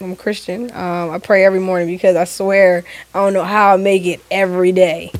[0.00, 0.70] I'm Christian.
[0.72, 4.20] Um, I pray every morning because I swear I don't know how I make it
[4.30, 5.12] every day.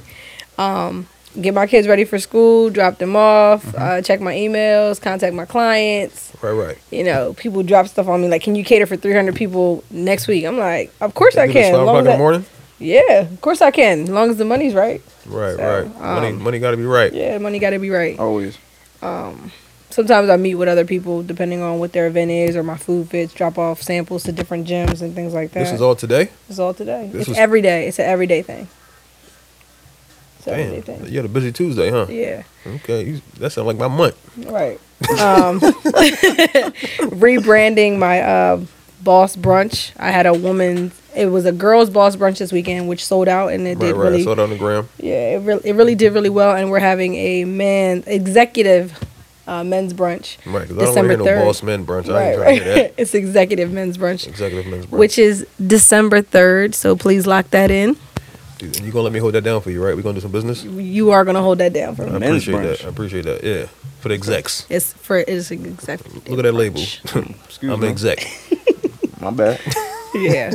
[0.59, 1.07] Um,
[1.41, 3.77] get my kids ready for school, drop them off, Mm-hmm.
[3.81, 6.33] uh, check my emails, contact my clients.
[6.43, 6.53] Right.
[6.53, 6.79] Right.
[6.91, 10.27] You know, people drop stuff on me like, "Can you cater for 300 people next
[10.29, 12.45] week?" I'm like, "Of course I can." Five long o'clock in the I- morning.
[12.79, 15.01] yeah, of course I can, as long as the money's right.
[15.27, 15.57] Right.
[15.57, 16.01] So, right.
[16.01, 16.29] money.
[16.29, 17.13] um, Money got to be right.
[17.13, 18.19] Yeah, money got to be right.
[18.19, 18.57] Always.
[19.91, 23.11] sometimes I meet with other people depending on what their event is or my food
[23.11, 25.61] fits, drop off samples to different gyms and things like that.
[25.61, 26.29] This is all today.
[26.49, 27.09] It's all today.
[27.13, 27.87] this it's was- every day.
[27.89, 28.69] It's an everyday thing.
[30.57, 30.83] Damn.
[30.83, 31.07] thing.
[31.07, 32.07] You had a busy Tuesday, huh?
[32.09, 33.05] Yeah, Okay.
[33.05, 34.17] You, that sounds like my month.
[34.47, 34.81] right.
[35.21, 35.61] Um,
[37.11, 38.61] rebranding my uh,
[39.03, 39.93] boss brunch.
[39.99, 40.93] I had a woman.
[41.17, 43.87] It was a girls' boss brunch this weekend, which sold out, and it Right.
[43.87, 44.11] did Right.
[44.13, 44.23] Really.
[44.23, 44.89] it on the gram.
[44.99, 48.93] Yeah, it really, it really did really well, and we're having a man executive
[49.47, 50.37] uh, men's brunch.
[50.47, 50.69] Right.
[50.69, 51.45] Because I don't hear no 3rd.
[51.45, 52.09] boss men brunch.
[52.13, 52.95] I Right, right.
[52.99, 54.27] it's executive men's brunch.
[54.29, 54.99] Executive men's brunch.
[54.99, 56.75] which is December 3rd.
[56.75, 57.97] So please lock that in.
[58.59, 59.97] Dude, you gonna let me hold that down for you, right?
[59.97, 60.65] We gonna do some business.
[60.65, 62.19] You are going to hold that down for I me.
[62.19, 62.79] Men's appreciate brunch.
[62.79, 62.85] that.
[62.87, 63.45] I appreciate that.
[63.45, 63.67] Yeah,
[64.01, 64.67] for the execs.
[64.69, 66.29] It's for it's executive.
[66.29, 66.81] Look at that label.
[67.45, 67.89] Excuse I'm an me.
[67.89, 68.27] exec.
[69.21, 69.61] My bad.
[70.15, 70.55] Yeah.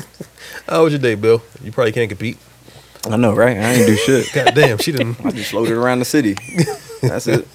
[0.68, 1.42] How was your day, Bill?
[1.64, 2.38] You probably can't compete.
[3.08, 3.56] I know, right?
[3.56, 4.28] I ain't do shit.
[4.34, 5.24] God damn, she didn't.
[5.24, 6.34] I just floated around the city.
[7.02, 7.48] That's it.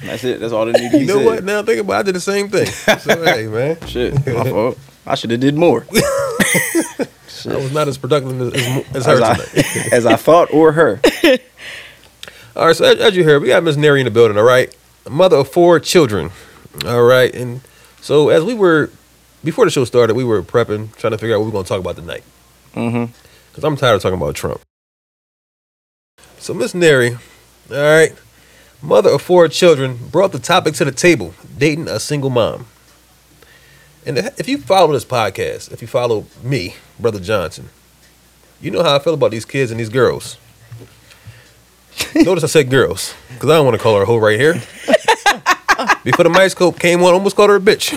[0.00, 0.40] That's it.
[0.40, 1.26] That's all that need to be You know said.
[1.26, 1.44] what?
[1.44, 2.66] Now think about, it, I did the same thing.
[2.66, 4.78] So hey, man, Shit, my fault.
[5.06, 5.86] I should have did more.
[7.46, 9.76] I was not as productive as, as, as her As I, tonight.
[9.92, 11.00] as I thought or her.
[12.54, 14.36] All right, so as, as you heard, we got Miss Nery in the building.
[14.36, 14.74] All right,
[15.06, 16.30] a mother of four children.
[16.86, 17.62] All right, and
[18.00, 18.90] so as we were
[19.42, 21.64] before the show started, we were prepping, trying to figure out what we are gonna
[21.64, 22.22] talk about tonight.
[22.74, 23.12] Mm-hmm.
[23.50, 24.60] Because I'm tired of talking about Trump.
[26.38, 27.18] So Miss Nery,
[27.70, 28.14] all right,
[28.82, 32.66] mother of four children, brought the topic to the table: dating a single mom.
[34.04, 37.68] And if you follow this podcast, if you follow me, brother Johnson,
[38.60, 40.38] you know how I feel about these kids and these girls.
[42.14, 44.54] Notice I said girls, because I don't want to call her a hoe right here.
[46.04, 47.92] Before the microscope came on, I almost called her a bitch.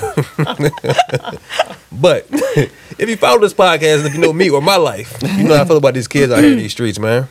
[1.92, 2.28] but
[3.00, 5.56] if you follow this podcast and if you know me or my life, you know
[5.56, 7.28] how I feel about these kids out here in these streets, man.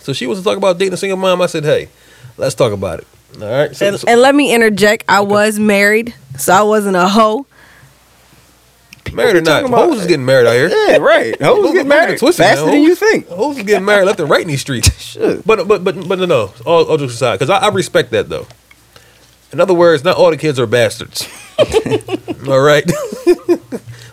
[0.00, 1.42] So she wants to talk about dating a single mom.
[1.42, 1.88] I said, hey,
[2.36, 3.06] let's talk about it.
[3.40, 3.74] All right.
[3.76, 5.04] So, And, so and let me interject.
[5.08, 7.46] I was married, so I wasn't a hoe.
[9.12, 10.68] Married or not, about- hoes is getting married out here.
[10.68, 11.40] Yeah, right.
[11.40, 12.74] Hoes Don't get get married twisted, faster man.
[12.74, 13.28] than you think.
[13.28, 15.16] Hoes is getting married left and right in these streets.
[15.46, 16.54] But but but but no, no.
[16.64, 18.46] All, all jokes aside, because I, I respect that though.
[19.52, 21.28] In other words, not all the kids are bastards.
[22.48, 22.84] all right.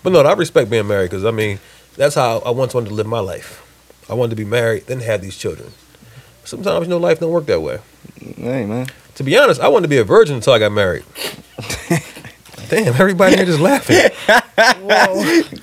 [0.03, 1.59] but no, I respect being married because I mean
[1.95, 3.65] that's how I once wanted to live my life.
[4.09, 5.71] I wanted to be married, then have these children.
[6.43, 7.79] Sometimes you know life don't work that way.
[8.19, 8.87] Hey, man.
[9.15, 11.03] To be honest, I wanted to be a virgin until I got married.
[12.69, 13.97] Damn, everybody here just laughing.
[14.27, 14.39] God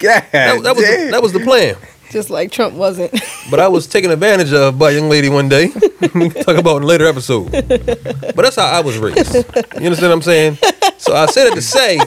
[0.01, 1.77] That, that was the, that was the plan.
[2.11, 3.13] Just like Trump wasn't.
[3.51, 5.67] But I was taken advantage of by a young lady one day.
[6.15, 7.51] we can talk about in a later episode.
[7.51, 9.35] But that's how I was raised.
[9.35, 10.59] You understand what I'm saying?
[10.99, 12.01] So I said it to say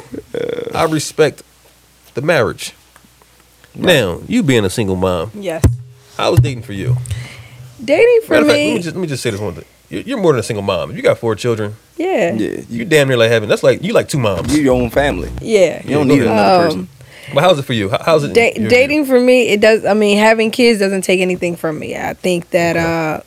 [0.73, 1.43] I respect
[2.13, 2.73] the marriage.
[3.75, 5.63] Now, you being a single mom, yes.
[6.17, 6.97] I was dating for you.
[7.83, 8.73] Dating for Matter of fact, let me.
[8.75, 9.65] me just let me just say this one thing.
[9.89, 10.91] You're, you're more than a single mom.
[10.91, 12.33] If you got four children, yeah.
[12.33, 14.55] Yeah, you you, damn near like having that's like you like two moms.
[14.55, 15.29] you your own family.
[15.41, 15.81] Yeah.
[15.83, 16.89] You don't need another Um, person.
[17.33, 17.89] But how's it for you?
[17.89, 18.33] How's it?
[18.33, 18.69] Da- your view?
[18.69, 19.85] dating for me, it does.
[19.85, 21.95] I mean, having kids doesn't take anything from me.
[21.95, 23.21] I think that uh,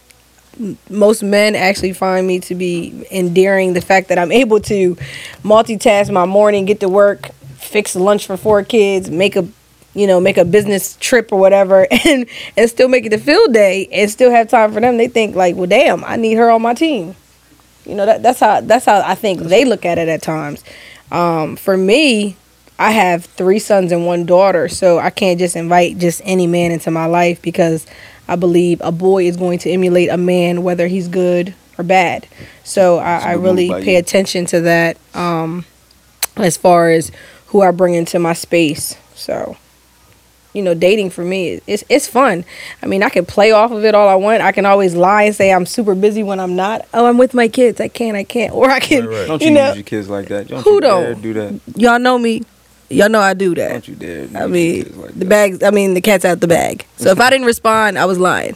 [0.91, 3.75] most men actually find me to be endearing.
[3.75, 4.97] The fact that I'm able to
[5.45, 9.47] multitask my morning, get to work, fix lunch for four kids, make a
[9.95, 12.27] you know make a business trip or whatever, and
[12.57, 14.97] and still make it the field day and still have time for them.
[14.97, 17.15] They think like, well, damn, I need her on my team.
[17.87, 20.65] You know that that's how that's how I think they look at it at times.
[21.11, 22.37] Um, for me,
[22.79, 26.73] I have three sons and one daughter, so I can't just invite just any man
[26.73, 27.87] into my life because
[28.29, 32.27] I believe a boy is going to emulate a man whether he's good or bad.
[32.65, 33.99] So I, a I, really pay you.
[33.99, 35.65] attention to that um,
[36.37, 37.11] as far as
[37.49, 38.97] who I bring into my space.
[39.15, 39.57] So
[40.53, 42.45] you know, dating for me, it's it's fun.
[42.83, 44.43] I mean, I can play off of it all I want.
[44.43, 46.87] I can always lie and say I'm super busy when I'm not.
[46.93, 47.81] Oh, I'm with my kids.
[47.81, 48.17] I can't.
[48.17, 48.53] I can't.
[48.53, 49.07] Or I can.
[49.07, 49.27] Right, right.
[49.29, 50.49] Don't You you, know, use your kids like that.
[50.49, 51.23] Don't who you dare don't?
[51.23, 51.61] do that.
[51.77, 52.43] y'all know me.
[52.91, 53.69] Y'all know I do that.
[53.71, 54.29] Don't you dare.
[54.35, 55.29] I mean, like the that.
[55.29, 55.63] bags.
[55.63, 56.85] I mean, the cat's out the bag.
[56.99, 58.55] So if I didn't respond, I was lying.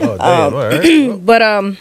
[0.00, 0.20] Oh damn!
[0.54, 1.18] all right.
[1.24, 1.76] But um,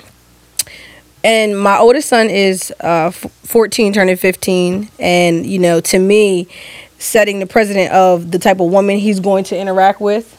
[1.24, 6.48] and my oldest son is uh 14, turning 15, and you know, to me,
[7.02, 10.38] setting the president of the type of woman he's going to interact with.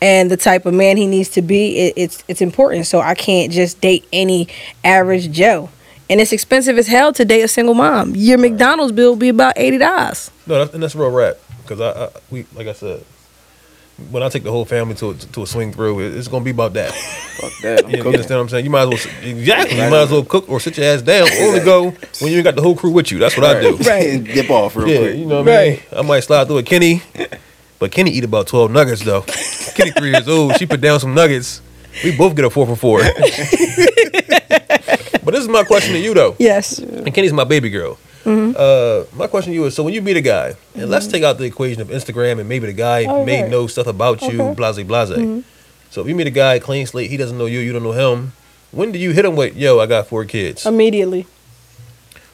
[0.00, 2.86] And the type of man he needs to be, it, it's it's important.
[2.86, 4.46] So I can't just date any
[4.84, 5.70] average Joe,
[6.08, 8.14] and it's expensive as hell to date a single mom.
[8.14, 10.30] Your McDonald's bill will be about eighty dollars.
[10.46, 11.38] No, that's, and that's real rap.
[11.62, 13.04] Because I, I, we, like I said,
[14.10, 16.50] when I take the whole family to a, to a swing through, it's gonna be
[16.52, 16.92] about that.
[16.92, 17.84] Fuck that.
[17.84, 18.64] I'm You, you understand what I'm saying?
[18.64, 19.76] You might as well exactly.
[19.76, 21.28] You might as well cook or sit your ass down.
[21.40, 23.18] Only go when you ain't got the whole crew with you.
[23.18, 23.76] That's what I do.
[23.88, 24.22] Right.
[24.22, 25.16] Dip off real Yeah, quick.
[25.16, 25.80] you know what I mean.
[25.96, 27.02] I might slide through a Kenny,
[27.78, 29.22] but Kenny eat about twelve nuggets though.
[29.74, 30.56] Kenny three years old.
[30.58, 31.60] She put down some nuggets.
[32.04, 33.00] We both get a four for four.
[33.02, 33.16] but
[35.32, 36.36] this is my question to you though.
[36.38, 36.78] Yes.
[36.78, 37.98] And Kenny's my baby girl.
[38.28, 38.56] Mm-hmm.
[38.56, 41.12] Uh, my question to you is: So when you meet a guy, and let's mm-hmm.
[41.12, 43.50] take out the equation of Instagram and maybe the guy Oh, may right.
[43.50, 44.54] know stuff about you, Okay.
[44.54, 45.10] blase blase.
[45.10, 45.40] Mm-hmm.
[45.90, 47.92] So if you meet a guy clean slate, he doesn't know you, you don't know
[47.92, 48.32] him.
[48.70, 50.66] When do you hit him with, "Yo, I got four kids"?
[50.66, 51.26] Immediately.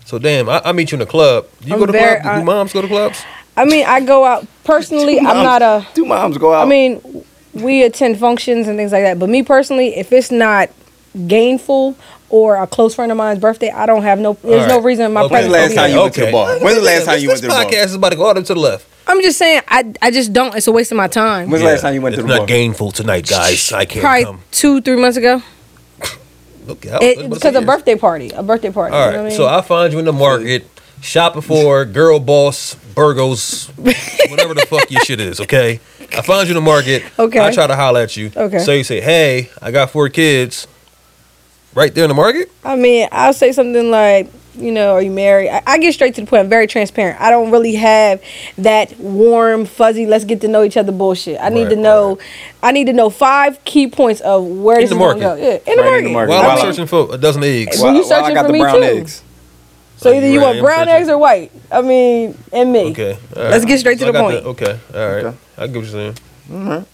[0.04, 1.46] so damn, I, I meet you in a club.
[1.60, 2.36] Do you I'm go to very- clubs?
[2.36, 3.22] Do I- moms go to clubs?
[3.56, 5.18] I mean, I go out personally.
[5.20, 5.86] I'm not a.
[5.94, 6.66] Do moms go out.
[6.66, 9.18] I mean, we attend functions and things like that.
[9.20, 10.70] But me personally, if it's not
[11.28, 11.96] gainful
[12.34, 14.32] or a close friend of mine's birthday, I don't have no.
[14.42, 15.34] There's All no reason in my Okay.
[15.34, 15.76] When's the presence.
[15.76, 16.58] last time you went to the bar?
[16.58, 17.64] When's the last time you went to the bar?
[17.64, 18.86] This podcast is about to go all the way to the left.
[19.06, 20.56] I'm just saying, I I just don't.
[20.56, 21.48] It's a waste of my time.
[21.48, 22.36] When's the last time you went it's to the bar?
[22.38, 23.70] It's not gainful tonight, guys.
[23.72, 24.40] I can't Probably come.
[24.50, 25.42] two, three months ago.
[26.66, 27.02] Look out.
[27.04, 28.94] It, because a birthday party, a birthday party.
[28.96, 29.36] All right, you know what I mean?
[29.36, 30.66] so I find you in the market
[31.02, 35.40] shopping for girl boss burgos, whatever the fuck your shit is.
[35.40, 37.04] Okay, I find you in the market.
[37.16, 37.38] Okay.
[37.38, 38.32] I try to holler at you.
[38.36, 38.58] Okay.
[38.58, 40.66] So you say, "Hey, I got four kids."
[41.74, 42.50] Right there in the market.
[42.64, 45.48] I mean, I'll say something like, you know, are you married?
[45.50, 46.40] I, I get straight to the point.
[46.44, 47.20] I'm very transparent.
[47.20, 48.22] I don't really have
[48.58, 51.40] that warm, fuzzy, let's get to know each other bullshit.
[51.40, 52.18] I need Right, to know,
[52.62, 55.20] I need to know five key points of where In this the is going to
[55.20, 55.28] go.
[55.30, 55.42] market.
[55.66, 55.98] Yeah, in the Right market.
[55.98, 56.30] in the market.
[56.30, 57.80] While I I'm mean, searching for a dozen eggs.
[57.80, 58.82] Well, you While- while searching I got for the me brown too.
[58.84, 59.22] eggs.
[59.96, 61.50] So either you want brown eggs or white.
[61.72, 62.90] I mean, and me.
[62.92, 63.12] Okay.
[63.36, 63.50] all right.
[63.50, 64.46] Let's get straight to So I the got point.
[64.46, 64.78] okay.
[64.94, 65.24] All right.
[65.24, 65.36] Okay.
[65.58, 66.12] I get what you're saying.
[66.50, 66.84] Mm-hmm.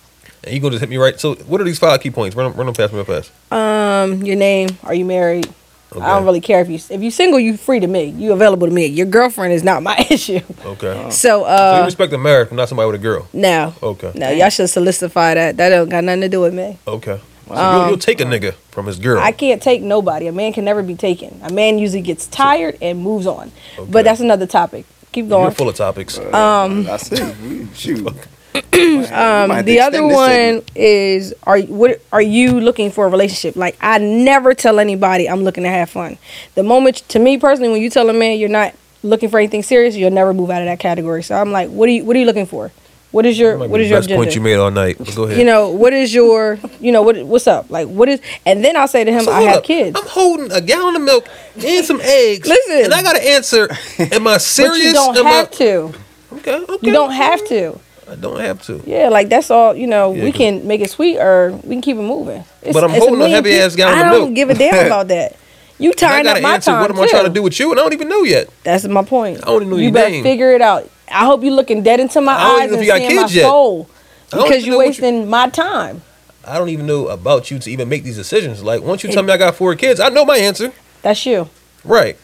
[0.44, 1.18] And you gonna just hit me right.
[1.20, 2.36] So what are these five key points?
[2.36, 3.30] Run them, run them past me real fast.
[3.52, 4.70] Um, your name.
[4.84, 5.48] Are you married?
[5.92, 6.00] Okay.
[6.04, 8.04] I don't really care if you if you single, you free to me.
[8.04, 8.86] You available to me.
[8.86, 10.40] Your girlfriend is not my issue.
[10.64, 11.10] Okay.
[11.10, 13.28] So so you uh, respect a marriage, but not somebody with a girl.
[13.32, 14.12] no, Okay.
[14.14, 15.56] no, y'all should solidify that.
[15.56, 16.78] That don't got nothing to do with me.
[16.86, 17.20] Okay.
[17.48, 19.18] So you'll, you'll take a nigga from his girl.
[19.18, 20.28] Um, I can't take nobody.
[20.28, 21.40] A man can never be taken.
[21.42, 23.50] A man usually gets tired and moves on.
[23.76, 23.90] Okay.
[23.90, 24.86] But that's another topic.
[25.10, 25.46] Keep going.
[25.46, 26.16] You're full of topics.
[26.18, 27.66] Um, I see.
[27.74, 28.06] Shoot.
[29.12, 33.54] Um, the other one is are you- what are you looking for a relationship?
[33.56, 36.18] Like I never tell anybody I'm looking to have fun.
[36.54, 39.62] The moment to me personally, when you tell a man you're not looking for anything
[39.62, 41.22] serious, you'll never move out of that category.
[41.22, 42.70] So I'm like, what are you what are you looking for?
[43.12, 44.96] What is your what is be what your best point you made all night.
[45.16, 45.36] Go ahead.
[45.38, 47.70] You know what is your you know what what's up?
[47.70, 49.64] Like what is and then I'll say to him, So I have up.
[49.64, 49.98] kids.
[50.00, 51.26] I'm holding a gallon of milk
[51.64, 52.48] and some eggs.
[52.48, 52.84] Listen.
[52.84, 53.68] and I gotta answer.
[53.98, 54.76] Am I serious?
[54.78, 55.92] But you don't Am I- have to.
[56.32, 56.76] Okay, okay.
[56.82, 57.80] You don't have to.
[58.10, 58.82] I don't have to.
[58.86, 59.74] Yeah, like that's all.
[59.74, 62.44] You know, Yeah, we can make it sweet or we can keep it moving.
[62.62, 64.34] It's, But I'm it's holding a heavy ass gallon I of don't milk.
[64.34, 65.36] give a damn about that.
[65.78, 67.10] You I tying up my answer time what am I too.
[67.10, 68.48] trying to do with you, and I don't even know yet.
[68.64, 69.38] That's my point.
[69.42, 70.22] I don't even know you your better name.
[70.22, 70.90] figure it out.
[71.10, 73.16] I hope you're looking dead into my I don't eyes and if you got seeing
[73.16, 73.42] my yet.
[73.42, 73.88] soul
[74.30, 76.02] because you're what you- wasting my time.
[76.44, 78.62] I don't even know about you to even make these decisions.
[78.62, 80.72] Like once you tell me I got four kids, I know my answer.
[81.02, 81.48] That's you.
[81.84, 82.16] Right.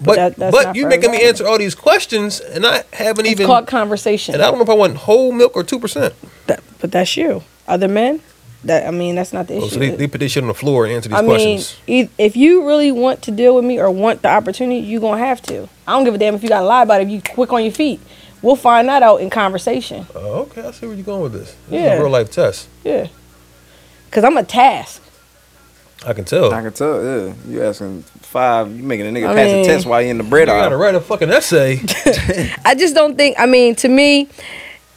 [0.00, 3.46] But that- but, you making me answer all these questions, and I haven't It's even.
[3.46, 4.34] called conversation.
[4.34, 6.14] and I don't know if I want whole milk or two percent.
[6.46, 7.42] But that's you.
[7.66, 8.20] Other men,
[8.64, 9.66] that I mean, that's not the issue.
[9.66, 11.30] Oh, so they, they put this shit on the floor and answer these I mean,
[11.30, 11.76] questions.
[11.88, 15.18] e- if you really want to deal with me or want the opportunity, you're gonna
[15.24, 15.68] have to.
[15.86, 17.08] I don't give a damn if you gotta lie about it.
[17.08, 17.98] If you quick on your feet,
[18.42, 20.06] we'll find that out in conversation.
[20.14, 21.56] Oh, okay, I see where you're going with this.
[21.68, 21.94] This is Yeah.
[21.94, 22.68] a real life test.
[22.84, 23.08] Yeah,
[24.12, 25.02] cause I'm a task.
[26.06, 26.52] I can tell.
[26.52, 27.02] I can tell.
[27.04, 28.70] Yeah, you asking five.
[28.74, 30.56] You making a nigga I pass mean- a test while you in the bread aisle.
[30.58, 31.80] You gotta write a fucking essay.
[32.64, 33.36] I just don't think.
[33.38, 34.28] I mean, to me,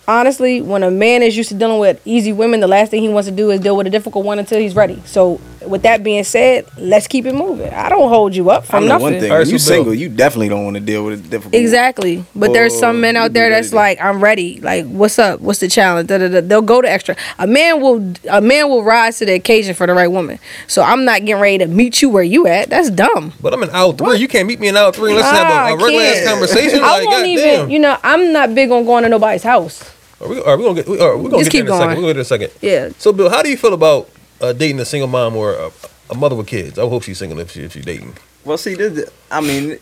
[0.08, 3.10] honestly, when a man is used to dealing with easy women, the last thing he
[3.10, 5.02] wants to do is deal with a difficult one until he's ready.
[5.06, 7.72] So, with that being said, let's keep it moving.
[7.74, 9.04] I don't hold you up I from know nothing.
[9.04, 9.32] one thing.
[9.32, 11.56] When you so single, you definitely don't want to deal with it difficult.
[11.56, 12.26] Exactly.
[12.36, 14.60] But there's some men Oh, out there that's like, I'm ready.
[14.62, 15.40] Like, what's up?
[15.42, 16.08] What's the challenge?
[16.10, 16.42] Da, da, da.
[16.42, 17.16] They'll go to extra.
[17.40, 20.40] A man will a man will rise to the occasion for the right woman.
[20.68, 22.70] So I'm not getting ready to meet you where you at.
[22.70, 23.34] That's dumb.
[23.42, 24.18] But I'm an aisle three.
[24.18, 25.14] You can't meet me in aisle three.
[25.14, 26.80] Let's Ah, have a regular ass conversation.
[26.84, 27.46] I Like, won't even.
[27.46, 27.70] goddamn.
[27.70, 29.84] You know, I'm not big on going to nobody's house.
[30.22, 30.88] Are we, are we gonna get?
[30.88, 31.80] We, are, we're gonna Just get there keep in a second.
[31.80, 31.90] going.
[31.90, 32.52] We're gonna get there in a second.
[32.62, 32.90] Yeah.
[33.00, 34.08] So, Bill, how do you feel about
[34.42, 35.72] uh, dating a single mom or a,
[36.10, 36.78] a mother with kids?
[36.78, 38.16] I hope she's single if she if she's dating.
[38.44, 39.78] Well, see, this, I mean,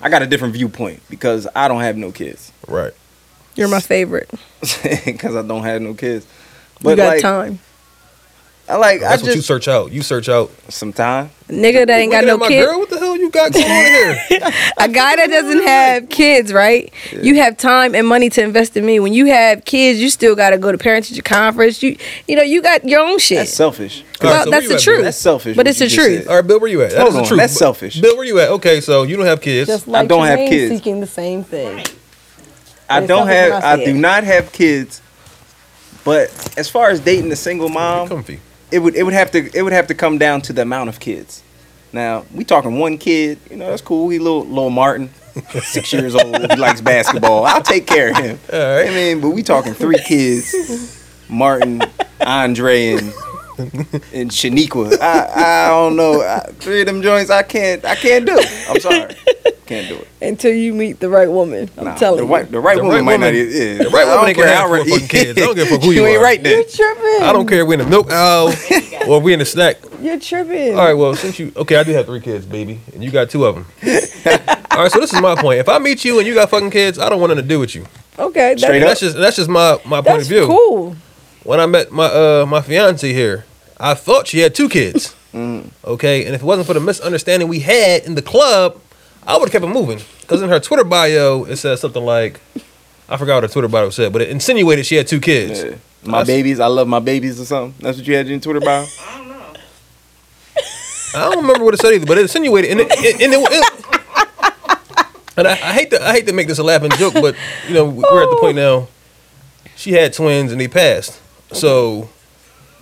[0.00, 2.52] I got a different viewpoint because I don't have no kids.
[2.68, 2.92] Right.
[3.54, 4.30] You're my favorite.
[5.04, 6.24] Because I don't have no kids.
[6.80, 7.58] you But got like, time.
[8.72, 9.00] I like.
[9.00, 9.92] That's I what you just search out.
[9.92, 10.50] You search out.
[10.68, 11.30] some time.
[11.48, 12.66] Nigga that ain't got no at my kids.
[12.66, 12.78] girl.
[12.78, 14.40] What the hell you got going on here?
[14.78, 16.90] A guy that doesn't have kids, right?
[17.12, 18.98] You have time and money to invest in me.
[19.00, 21.82] When you have kids, you still got to go to parent teacher conference.
[21.82, 23.38] You, you know, you got your own shit.
[23.38, 24.02] That's selfish.
[24.22, 24.96] All right, Well, so that's the at, truth.
[24.96, 25.04] Bill?
[25.04, 25.56] That's selfish.
[25.56, 26.22] But it's the truth.
[26.22, 26.28] said.
[26.28, 26.92] All right, Bill, where you at?
[26.92, 27.40] That Hold is the truth.
[27.40, 28.00] that's selfish.
[28.00, 28.48] Bill, where you at?
[28.48, 29.68] Okay, so you don't have kids.
[29.68, 30.74] Just like I don't have Jermaine kids.
[30.74, 31.84] seeking the same thing.
[32.88, 33.62] I don't have.
[33.62, 35.02] I I do not have kids.
[36.04, 38.40] But as far as dating a single mom, comfy.
[38.72, 40.88] It would it would have to it would have to come down to the amount
[40.88, 41.42] of kids.
[41.92, 44.08] Now we talking one kid, you know that's cool.
[44.08, 45.10] He little little Martin,
[45.62, 46.36] six years old.
[46.50, 47.44] He likes basketball.
[47.44, 48.38] I'll take care of him.
[48.52, 48.88] All right.
[48.88, 51.82] I mean, but we talking three kids: Martin,
[52.20, 53.12] Andre, and
[54.12, 54.98] and Shaniqua.
[55.00, 56.22] I I don't know.
[56.22, 58.40] I, three of them joints, I can't I can't do.
[58.68, 59.14] I'm sorry,
[59.72, 60.08] can't do it.
[60.20, 61.68] Until you meet the right woman.
[61.76, 62.44] I'm Nah, telling the you.
[62.46, 63.32] the right The woman right might not.
[63.34, 65.38] woman- Yeah, the right I woman don't ain't care how have fucking kids.
[65.40, 66.24] I don't give a fuck who you you ain't are.
[66.24, 66.54] right there.
[66.56, 67.22] You're tripping.
[67.22, 68.48] I don't care if we in the milk aisle
[69.08, 69.76] or if we in the snack.
[70.00, 70.78] You're tripping.
[70.78, 73.30] All right, well, since you okay, I do have three kids, baby, and you got
[73.30, 73.66] two of them.
[74.72, 75.60] All right, so this is my point.
[75.60, 77.58] If I meet you and you got fucking kids, I don't want nothing to do
[77.60, 77.86] with you.
[78.18, 78.54] Okay.
[78.56, 80.46] Straight That, And that's just that's just my my point that's of view.
[80.46, 80.96] cool.
[81.44, 83.44] When I met my uh my fiance here,
[83.78, 85.14] I thought she had two kids.
[85.34, 88.78] Okay, and if it wasn't for the misunderstanding we had in the club,
[89.26, 90.00] I would have kept it moving.
[90.20, 92.40] Because in her Twitter bio, it says something like,
[93.08, 95.62] I forgot what her Twitter bio said, but it insinuated she had two kids.
[95.62, 95.70] Yeah.
[96.04, 97.74] My That's- babies, I love my babies or something.
[97.82, 98.84] That's what you had in your Twitter bio.
[99.00, 99.52] I don't know.
[101.14, 103.48] I don't remember what it said either, but it insinuated, and it, it, and it,
[103.52, 105.06] it-
[105.36, 107.36] and I, I hate to I hate to make this a laughing joke, but
[107.68, 108.88] you know we're at the point now.
[109.76, 111.20] She had twins and they passed,
[111.52, 112.08] so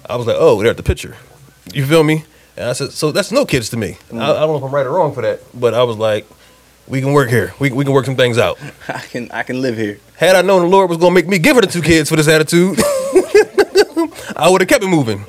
[0.09, 1.17] I was like, oh, they're at the picture.
[1.73, 2.25] You feel me?
[2.57, 3.97] And I said, so that's no kids to me.
[4.13, 6.27] I, I don't know if I'm right or wrong for that, but I was like,
[6.89, 7.55] we can work here.
[7.59, 8.59] We we can work some things out.
[8.89, 10.01] I can I can live here.
[10.17, 12.17] Had I known the Lord was gonna make me give her the two kids for
[12.17, 12.79] this attitude,
[14.37, 15.25] I would have kept it moving.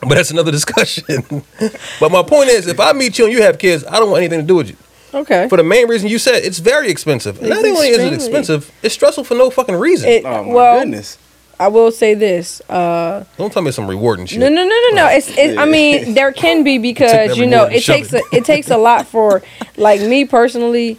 [0.00, 1.22] But that's another discussion.
[2.00, 4.22] but my point is, if I meet you and you have kids, I don't want
[4.22, 4.76] anything to do with you.
[5.12, 5.48] Okay.
[5.48, 7.38] For the main reason you said, it's very expensive.
[7.38, 10.08] It's Not only is it expensive, it's stressful for no fucking reason.
[10.08, 11.18] It, Oh my well, goodness.
[11.60, 12.62] I will say this.
[12.70, 14.40] Uh, Don't tell me some rewarding shit.
[14.40, 15.06] no, no, no, no, no.
[15.08, 18.24] It's, it, I mean, there can be because you know it takes it.
[18.32, 19.42] a, it takes a lot for
[19.76, 20.98] like me personally.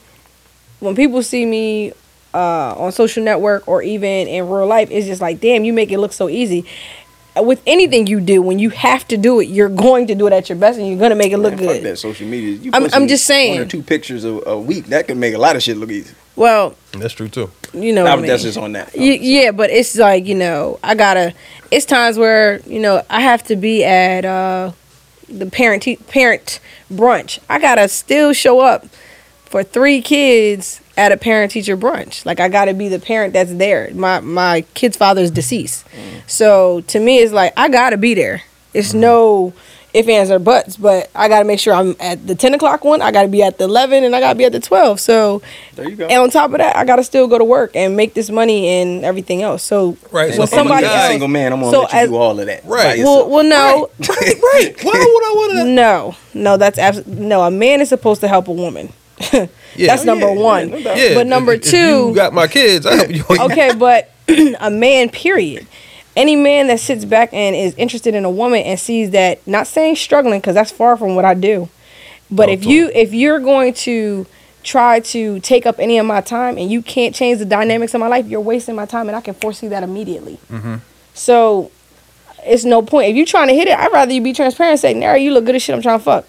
[0.79, 1.93] When people see me
[2.35, 5.91] uh, on social network or even in real life, it's just like, damn, you make
[5.91, 6.65] it look so easy.
[7.35, 10.33] With anything you do, when you have to do it, you're going to do it
[10.33, 11.83] at your best, and you're gonna make it look Man, fuck good.
[11.83, 12.55] that social media.
[12.55, 13.53] You I'm- I'm just saying.
[13.53, 15.91] One or two pictures a, a week that can make a lot of shit look
[15.91, 16.13] easy.
[16.35, 17.49] Well, That's true too.
[17.73, 18.29] you know, Nah, what I but mean.
[18.31, 18.91] that's just on that.
[18.95, 21.33] Y- yeah, but it's like you know, I gotta.
[21.71, 24.71] It's times where you know I have to be at uh,
[25.29, 26.59] the parent te- parent
[26.91, 27.39] brunch.
[27.49, 28.85] I gotta still show up
[29.45, 32.25] for three kids at a parent teacher brunch.
[32.25, 33.89] Like I gotta be the parent that's there.
[33.93, 36.29] My my kid's father's is deceased, mm.
[36.29, 38.43] so to me it's like I gotta be there.
[38.73, 39.01] It's mm-hmm.
[39.01, 39.53] no
[39.93, 43.01] if ands or buts, but I gotta make sure I'm at the ten o'clock one.
[43.01, 44.99] I gotta be at the eleven, and I gotta be at the twelve.
[44.99, 45.41] So
[45.75, 46.07] There you go.
[46.07, 48.67] and on top of that, I gotta still go to work and make this money
[48.67, 49.63] and everything else.
[49.63, 50.27] So Right.
[50.27, 52.09] And So when I'm a somebody else, single man, I'm gonna so let you as-
[52.09, 52.65] do all of that.
[52.65, 53.03] Right.
[53.03, 54.35] well, well, no, Right.
[54.53, 54.75] Right.
[54.83, 55.65] Why would I want to?
[55.65, 57.41] no, no, that's absolutely no.
[57.41, 58.93] A man is supposed to help a woman.
[59.75, 59.87] Yeah.
[59.87, 60.69] that's Oh, number yeah, yeah, one.
[60.69, 60.77] no.
[60.77, 61.13] Yeah.
[61.15, 61.77] but number if, if two,
[62.09, 62.85] you got my kids.
[62.85, 63.23] I help you.
[63.45, 64.11] okay, but
[64.59, 65.65] a man, period.
[66.15, 69.65] Any man that sits back and is interested in a woman and sees that, not
[69.67, 71.69] saying struggling, because that's far from what I do.
[72.29, 74.25] But Oh, if you if you're going to
[74.63, 77.99] try to take up any of my time and you can't change the dynamics of
[77.99, 80.37] my life, you're wasting my time, and I can foresee that immediately.
[80.51, 80.75] Mm-hmm.
[81.13, 81.71] So
[82.45, 83.09] it's no point.
[83.09, 84.71] If you're trying to hit it, I'd rather you be transparent.
[84.73, 85.75] and Say, Nara, you look good as shit.
[85.75, 86.25] I'm trying to fuck.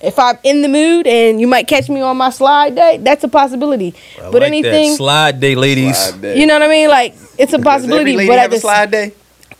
[0.00, 3.24] If I'm in the mood and you might catch me on my slide day, that's
[3.24, 3.94] a possibility.
[4.18, 5.96] I but like anything, that slide day, ladies.
[5.98, 6.40] Slide day.
[6.40, 6.88] you know what I mean?
[6.88, 8.12] Like it's a Does possibility.
[8.12, 9.12] every lady but at have a the slide day?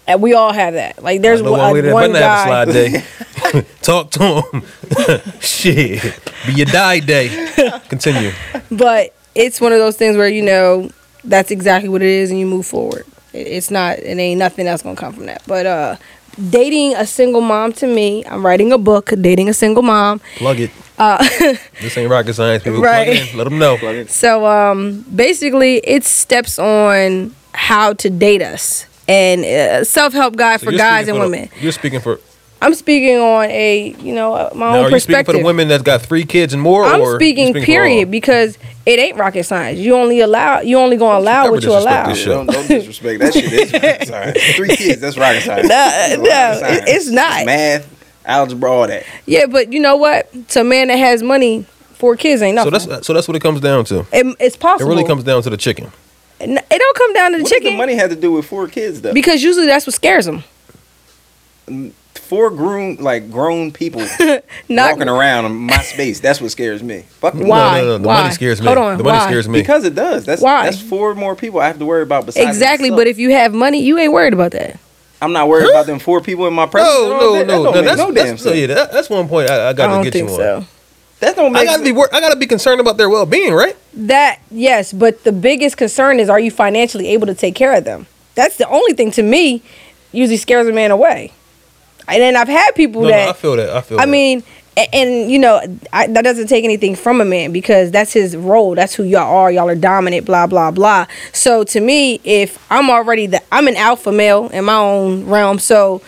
[0.06, 1.02] and we all have that.
[1.02, 2.72] Like there's I know one, one that one better have a guy.
[2.72, 3.64] slide day.
[3.82, 4.62] Talk to him.
[5.40, 6.02] Shit.
[6.46, 7.28] Be your die day.
[7.88, 8.32] Continue.
[8.70, 10.90] But it's one of those things where you know
[11.24, 13.04] that's exactly what it is, and you move forward.
[13.32, 13.98] It's not.
[13.98, 15.42] It ain't nothing else gonna come from that.
[15.46, 15.96] But uh,
[16.50, 20.20] dating a single mom to me, I'm writing a book, dating a single mom.
[20.36, 20.70] Plug it.
[20.98, 21.18] Uh,
[21.80, 22.62] This ain't rocket science.
[22.62, 23.06] People Right.
[23.16, 23.36] plug in.
[23.38, 24.04] Let them know.
[24.06, 30.60] So um, basically, it steps on how to date us and uh, self help guide
[30.60, 31.48] So for guys and for the- women.
[31.60, 32.20] you're speaking for.
[32.60, 35.44] I'm speaking on a you know uh, my Now, own are you speaking for the
[35.44, 36.84] women that's got three kids and more?
[36.84, 37.64] I'm or you speaking for all?
[37.64, 39.78] period because it ain't rocket science.
[39.78, 42.08] You only allow you only gonna allow Never what you allow.
[42.08, 43.52] this Yeah, don't, don't disrespect that shit.
[43.52, 44.56] Is rocket science.
[44.56, 45.68] Three kids, that's rocket science.
[45.68, 46.84] No, That's rocket no, science.
[46.88, 47.46] it's not.
[47.46, 47.88] math,
[48.24, 49.04] algebra, all that.
[49.26, 50.48] Yeah, but you know what?
[50.50, 52.76] To a man that has money, four kids ain't nothing.
[52.80, 54.00] So that's so that's what it comes down to.
[54.12, 54.90] it, it's possible.
[54.90, 55.92] It really comes down to the chicken.
[56.40, 58.32] N- It don't come down to the What does chicken the money had to do
[58.32, 59.14] with four kids though?
[59.14, 60.42] because usually that's what scares them.
[62.18, 64.00] Four grown like grown people
[64.68, 66.20] Not walking around in my space.
[66.20, 67.00] That's what scares me.
[67.20, 67.80] Fuck the Why?
[67.80, 67.98] No, no, no.
[67.98, 68.22] The Why?
[68.22, 68.66] money scares me.
[68.66, 69.26] Hold on, The money why?
[69.26, 69.60] scares me.
[69.60, 70.24] Because it does.
[70.24, 70.64] That's Why?
[70.64, 72.90] that's four more people I have to worry about besides exactly.
[72.90, 73.00] myself.
[73.00, 74.78] But if you have money, you ain't worried about that.
[75.20, 76.94] I'm not worried about them four people in my presence.
[76.94, 77.72] No, all no, day, that no, don't no.
[77.72, 78.56] make That's no damn that's, sense.
[78.56, 80.40] yeah, that, that's one point I, I I got to don't get think you on.
[80.40, 80.66] so.
[81.20, 83.52] That don't make I gotta be wor- I gotta be concerned about their well being,
[83.52, 83.76] right?
[83.94, 87.82] That yes, but the biggest concern is are you financially able to take care of
[87.84, 88.06] them?
[88.36, 89.60] That's the only thing to me
[90.12, 91.32] usually scares a man away.
[92.08, 93.70] And then I've had people No, no, that I feel that.
[93.70, 93.98] I feel.
[94.00, 94.10] I that.
[94.10, 94.42] mean,
[94.76, 95.60] a- and, you know,
[95.92, 98.74] I, that doesn't take anything from a man because that's his role.
[98.74, 99.50] That's who y'all are.
[99.50, 100.24] Y'all are dominant.
[100.26, 101.06] Blah blah blah.
[101.32, 105.58] So to me, if I'm already the, I'm an alpha male in my own realm.
[105.58, 106.00] So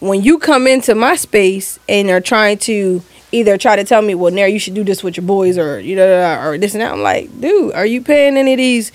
[0.00, 4.14] when you come into my space and are trying to either try to tell me,
[4.14, 6.82] well, Nair, you should do this with your boys, or you know, or this and
[6.82, 8.90] that, I'm like, dude, are you paying any of these?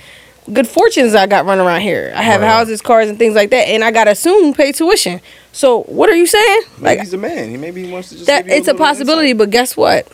[0.53, 2.13] Good fortunes I got running around here.
[2.15, 2.47] I have Right.
[2.47, 5.19] houses, cars, and things like that, and I gotta soon pay tuition.
[5.51, 6.62] So what are you saying?
[6.79, 7.49] Maybe he's a man.
[7.49, 9.38] He maybe he wants to just that it's a little possibility, insight.
[9.39, 10.07] but guess what?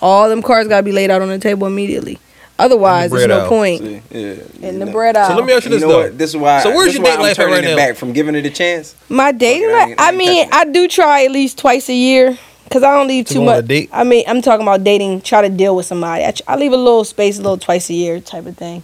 [0.00, 2.18] All them cards gotta be laid out on the table immediately.
[2.58, 3.48] Otherwise, there's no out.
[3.50, 4.92] point See, yeah, in the know.
[4.92, 5.28] bread out.
[5.28, 6.00] so let me ask you You this know though.
[6.04, 6.16] what?
[6.18, 6.62] This is why.
[6.62, 7.76] So where's your is why date I'm life turning right now?
[7.76, 8.94] back from giving it a chance.
[9.10, 9.94] My dating Fuck I life.
[9.98, 13.26] I I mean, I do try at least twice a year because I don't leave
[13.26, 13.66] To too go on a much.
[13.66, 13.90] date?
[13.92, 15.20] I mean, I'm talking about dating.
[15.20, 16.24] Try to deal with somebody.
[16.24, 18.82] I, tr- I leave a little space, a little twice a year type of thing.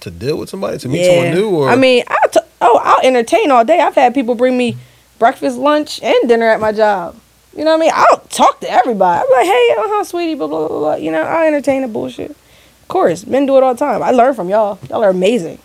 [0.00, 3.06] To deal with somebody, to meet someone new, or I mean, I t- oh, I'll
[3.06, 3.80] entertain all day.
[3.80, 4.76] I've had people bring me
[5.18, 7.16] breakfast, lunch, and dinner at my job.
[7.56, 7.92] You know what I mean?
[7.94, 9.24] I'll talk to everybody.
[9.24, 10.94] I'm like, hey, uh huh, sweetie, blah, blah, blah, blah.
[10.96, 12.30] You know, I'll entertain the bullshit.
[12.30, 14.02] Of course, men do it all the time.
[14.02, 14.78] I learn from y'all.
[14.90, 15.58] Y'all are amazing.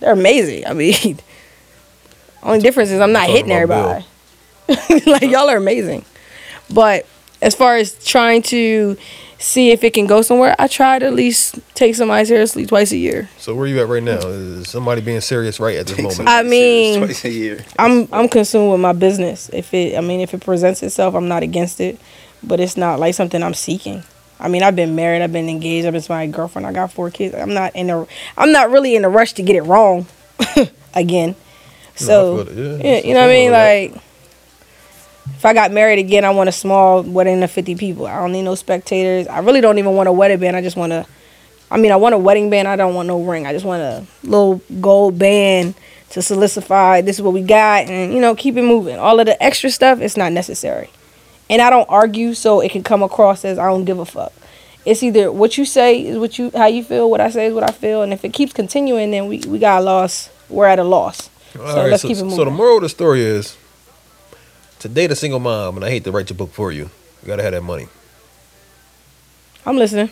[0.00, 0.66] They're amazing.
[0.66, 1.18] I mean,
[2.42, 4.04] only difference is I'm not hitting everybody.
[5.06, 6.04] like, y'all are amazing.
[6.72, 7.06] But
[7.42, 8.96] as far as trying to
[9.40, 12.92] see if it can go somewhere, I try to at least take somebody seriously twice
[12.92, 13.28] a year.
[13.38, 14.18] so where you at right now?
[14.18, 16.28] Is somebody being serious right at this moment?
[16.28, 17.64] I mean- twice a year.
[17.78, 19.48] I'm I'm consumed with my business.
[19.52, 21.98] If it, I mean, if it presents itself, I'm not against it,
[22.42, 24.04] but it's not like something I'm seeking.
[24.38, 26.92] I mean, I've been married, I've been engaged, I've been to my girlfriend, I got
[26.92, 27.34] four kids.
[27.34, 28.06] I'm not in a,
[28.38, 30.06] I'm not really in a rush to get it wrong.
[30.94, 31.34] again.
[31.94, 32.92] So I feel it, yeah.
[32.92, 33.52] yeah, you know what I mean?
[33.52, 34.02] Like
[35.26, 38.06] if I got married again, I want a small wedding of 50 people.
[38.06, 39.26] I don't need no spectators.
[39.26, 40.56] I really don't even want a wedding band.
[40.56, 41.06] I just want a
[41.70, 42.66] I mean, I want a wedding band.
[42.66, 43.46] I don't want no ring.
[43.46, 45.74] I just want a little gold band
[46.10, 48.98] to solidify this is what we got and you know, keep it moving.
[48.98, 50.90] All of the extra stuff it's not necessary.
[51.48, 54.32] And I don't argue so it can come across as I don't give a fuck.
[54.84, 57.54] It's either what you say is what you how you feel, what I say is
[57.54, 60.30] what I feel, and if it keeps continuing then we, we got a loss.
[60.48, 61.30] We're at a loss.
[61.52, 62.36] So right, let's so, keep it moving.
[62.38, 63.56] so the moral of the story is
[64.80, 66.90] to date a single mom, and I hate to write your book for you.
[67.22, 67.86] You gotta have that money.
[69.64, 70.10] I'm listening.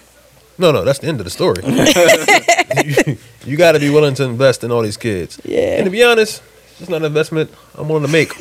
[0.59, 1.63] No, no, that's the end of the story.
[3.07, 5.41] you, you got to be willing to invest in all these kids.
[5.45, 5.77] Yeah.
[5.77, 8.33] And to be honest, it's just not an investment I'm willing to make,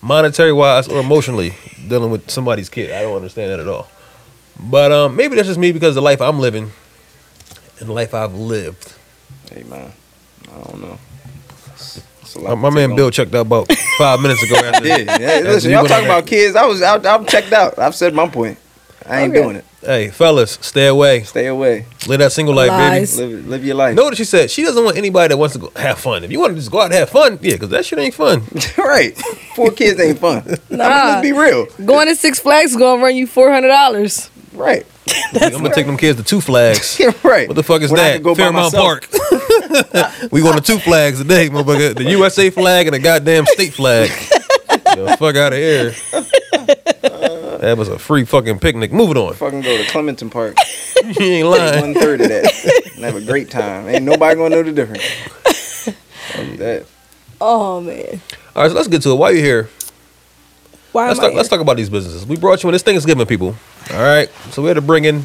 [0.00, 1.54] monetary wise or emotionally,
[1.88, 2.92] dealing with somebody's kid.
[2.92, 3.88] I don't understand that at all.
[4.58, 6.70] But um, maybe that's just me because the life I'm living
[7.80, 8.94] and the life I've lived.
[9.50, 9.92] Hey man,
[10.48, 10.98] I don't know.
[12.34, 12.96] It's- it's a lot My, my take man on.
[12.96, 14.56] Bill checked out about five minutes ago.
[14.56, 15.40] After, Yeah, yeah.
[15.40, 16.56] Listen, you y'all talking about kids.
[16.56, 17.04] I was out.
[17.06, 17.78] I'm checked out.
[17.78, 18.58] I've said my point.
[19.06, 19.42] I ain't Okay.
[19.42, 19.64] doing it.
[19.82, 21.24] Hey, fellas, stay away.
[21.24, 21.84] Stay away.
[22.08, 23.18] Live that single life, Lies.
[23.18, 23.34] baby.
[23.34, 23.94] Live, live your life.
[23.94, 24.50] Know what she said?
[24.50, 26.24] She doesn't want anybody that wants to go have fun.
[26.24, 28.14] If you want to just go out and have fun, yeah, because that shit ain't
[28.14, 28.44] fun.
[28.78, 29.14] right.
[29.54, 30.38] Four kids ain't fun.
[30.38, 30.86] I mean, Nah.
[30.86, 31.66] let's be real.
[31.84, 34.30] Going to Six Flags is gonna run you four hundred dollars.
[34.54, 34.86] Right.
[35.40, 37.00] I'm gonna take them kids to Two Flags.
[37.22, 37.46] right.
[37.48, 38.22] What the fuck is When that?
[38.22, 38.74] go Fairmount.
[38.74, 39.08] Park.
[40.32, 41.94] we going to two flags today, motherfucker.
[41.96, 44.08] The USA flag and the goddamn state flag.
[44.08, 45.90] the fuck out of here.
[47.60, 48.92] That was a free fucking picnic.
[48.92, 49.34] Moving on.
[49.34, 50.56] Fucking go to Clementon Park.
[51.04, 51.80] you ain't lying.
[51.80, 52.92] One third of that.
[52.94, 53.88] And have a great time.
[53.88, 55.02] Ain't nobody gonna know the difference.
[56.58, 56.86] That.
[57.40, 58.20] Oh man.
[58.54, 59.14] All right, so let's get to it.
[59.16, 59.68] Why are you here?
[60.92, 62.24] Why Let's am I talk, let's talk about these businesses.
[62.24, 62.72] We brought you in.
[62.72, 63.56] This Thanksgiving, people.
[63.92, 64.28] All right.
[64.50, 65.24] So we had to bring in.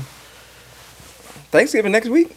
[1.51, 2.35] Thanksgiving next week.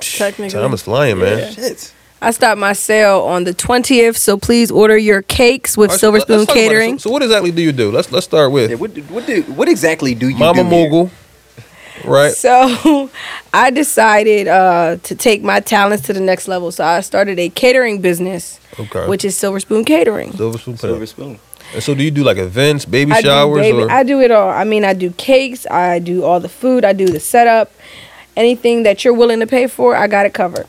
[0.00, 0.50] Technically.
[0.50, 1.52] Time is flying, man.
[1.52, 1.92] Shit.
[2.20, 6.00] I stopped my sale on the twentieth, so please order your cakes with All right,
[6.00, 6.68] so Silver let- Spoon talk about it.
[6.68, 6.98] Catering.
[6.98, 7.90] So, so what exactly do you do?
[7.92, 10.84] Let's let's start with Yeah, what what do what exactly do you Mama do here?
[10.84, 11.10] Mogul.
[12.04, 12.32] Right.
[12.32, 13.10] So
[13.54, 16.72] I decided uh, to take my talents to the next level.
[16.72, 19.06] So I started a catering business, Okay.
[19.08, 20.32] which is Silver Spoon Catering.
[20.32, 20.76] Silver spoon.
[20.78, 21.38] Silver Silver spoon.
[21.74, 24.30] And so do you do like events, baby I showers, baby, or I do it
[24.30, 24.48] all.
[24.50, 27.72] I mean, I do cakes, I do all the food, I do the setup.
[28.36, 30.66] Anything that you're willing to pay for, I got it covered.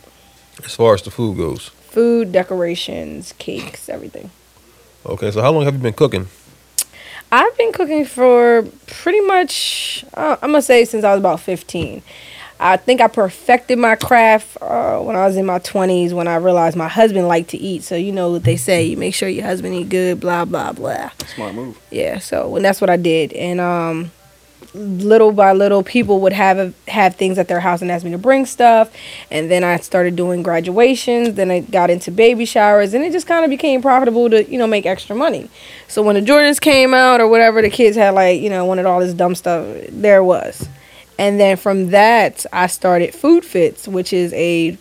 [0.64, 1.70] as far as the food goes?
[1.90, 4.32] Food, decorations, cakes, everything.
[5.06, 5.32] Okay.
[5.32, 6.28] So how long have you been cooking?
[7.32, 12.02] I've been cooking for pretty much, uh, I'm gonna say since I was about 15.
[12.60, 16.38] I think I perfected my craft uh, when I was in my 20s when I
[16.38, 17.84] realized my husband liked to eat.
[17.84, 20.72] So, you know what they say, you make sure your husband eat good, blah, blah,
[20.72, 21.12] blah.
[21.28, 21.80] Smart move.
[21.92, 23.32] Yeah, so and that's what I did.
[23.34, 24.12] And um,
[24.74, 28.18] little by little, people would have have things at their house and ask me to
[28.18, 28.92] bring stuff.
[29.30, 31.36] And then I started doing graduations.
[31.36, 34.58] Then I got into baby showers, and it just kind of became profitable to you
[34.58, 35.50] know make extra money.
[35.88, 38.86] So when the Jordans came out or whatever, the kids had like you know wanted
[38.86, 39.66] all this dumb stuff.
[39.90, 40.68] There was.
[41.18, 44.78] And then from that, I started Food Fits, which is a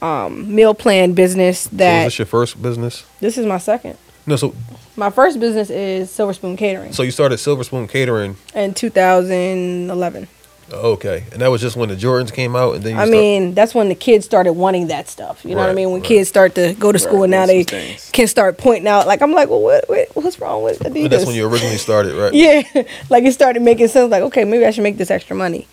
[0.00, 2.02] um, meal plan business that.
[2.02, 3.04] So is this your first business?
[3.20, 3.98] this is my second.
[4.26, 4.36] No.
[4.36, 4.54] So
[4.96, 8.36] My first business is Silver Spoon Catering so you started Silver Spoon Catering.
[8.54, 10.28] in 2011.
[10.72, 11.24] Okay.
[11.32, 13.54] And that was just when the Jordans came out, and then you I start- mean,
[13.54, 15.44] that's when the kids started wanting that stuff.
[15.44, 15.90] You know what I Right, mean?
[15.90, 16.08] When right.
[16.08, 18.10] kids start to go to school Right, and now want they some things.
[18.12, 19.06] can start pointing out.
[19.06, 21.04] Like I'm like, well, what, what what's wrong with Adidas?
[21.04, 22.32] And that's when you originally started, right?
[22.34, 22.62] yeah,
[23.10, 24.10] like it started making sense.
[24.10, 25.66] Like, okay, maybe I should make this extra money.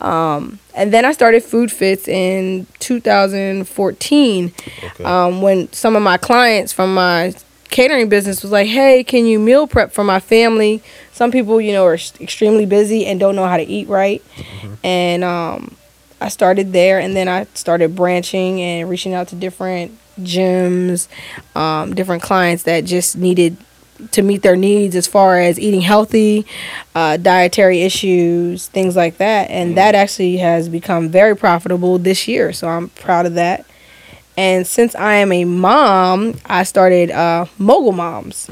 [0.00, 4.52] Um, and then I started Food Fits in 2014
[4.84, 5.04] Okay.
[5.04, 7.32] um, when some of my clients from my
[7.74, 10.80] catering business was like, "Hey, can you meal prep for my family?"
[11.12, 14.22] Some people, you know, are extremely busy and don't know how to eat right,
[14.84, 15.76] and um,
[16.20, 21.08] I started there, and then I started branching and reaching out to different gyms,
[21.56, 23.56] um, different clients that just needed
[24.12, 26.46] to meet their needs as far as eating healthy,
[26.94, 29.50] uh, dietary issues, things like that.
[29.50, 32.52] And that actually has become very profitable this year.
[32.52, 33.66] So I'm proud of that.
[34.36, 38.50] And since I am a mom, I started uh, Mogul Moms.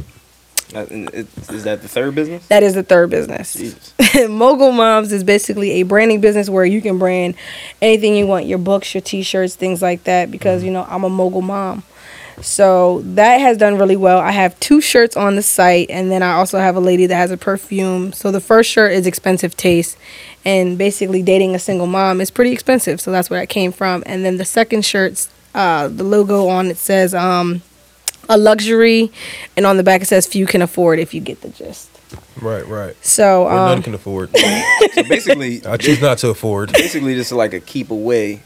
[0.74, 2.46] Uh, Is that the third business?
[2.46, 3.92] That is the third business.
[4.28, 7.34] Mogul Moms is basically a branding business where you can brand
[7.82, 11.04] anything you want your books, your t shirts, things like that, because, you know, I'm
[11.04, 11.82] a mogul mom.
[12.40, 14.18] So that has done really well.
[14.18, 17.14] I have two shirts on the site, and then I also have a lady that
[17.14, 18.12] has a perfume.
[18.12, 19.98] So the first shirt is Expensive Taste,
[20.44, 23.00] and basically dating a single mom is pretty expensive.
[23.00, 24.02] So that's where that came from.
[24.06, 27.62] And then the second shirt's uh, the logo on it says um,
[28.28, 29.10] a luxury,
[29.56, 31.88] and on the back it says few can afford if you get the gist.
[32.40, 32.66] Right.
[32.66, 32.96] Right.
[33.04, 34.30] So Or none um, can afford.
[34.92, 36.72] So basically, I choose not to afford.
[36.72, 38.42] basically, this is like a keep away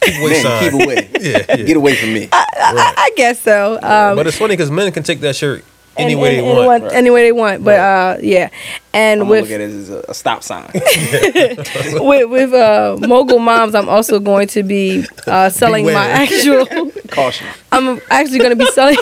[0.00, 0.62] keep away Men, sign.
[0.70, 1.10] keep away.
[1.20, 1.56] Yeah, yeah.
[1.56, 2.28] Get away from me.
[2.32, 3.74] I, I guess so.
[3.82, 5.64] Um, but it's funny because men can take that shirt
[6.00, 6.82] any and- way they and want.
[6.84, 7.64] what- Any way they want.
[7.64, 8.50] But uh, yeah,
[8.92, 10.70] and I'm gonna with look at it as a, a stop sign.
[10.74, 16.66] with with uh, mogul moms, I'm also going to be uh, selling my actual.
[17.08, 17.46] Caution.
[17.72, 18.96] I'm actually going to be selling.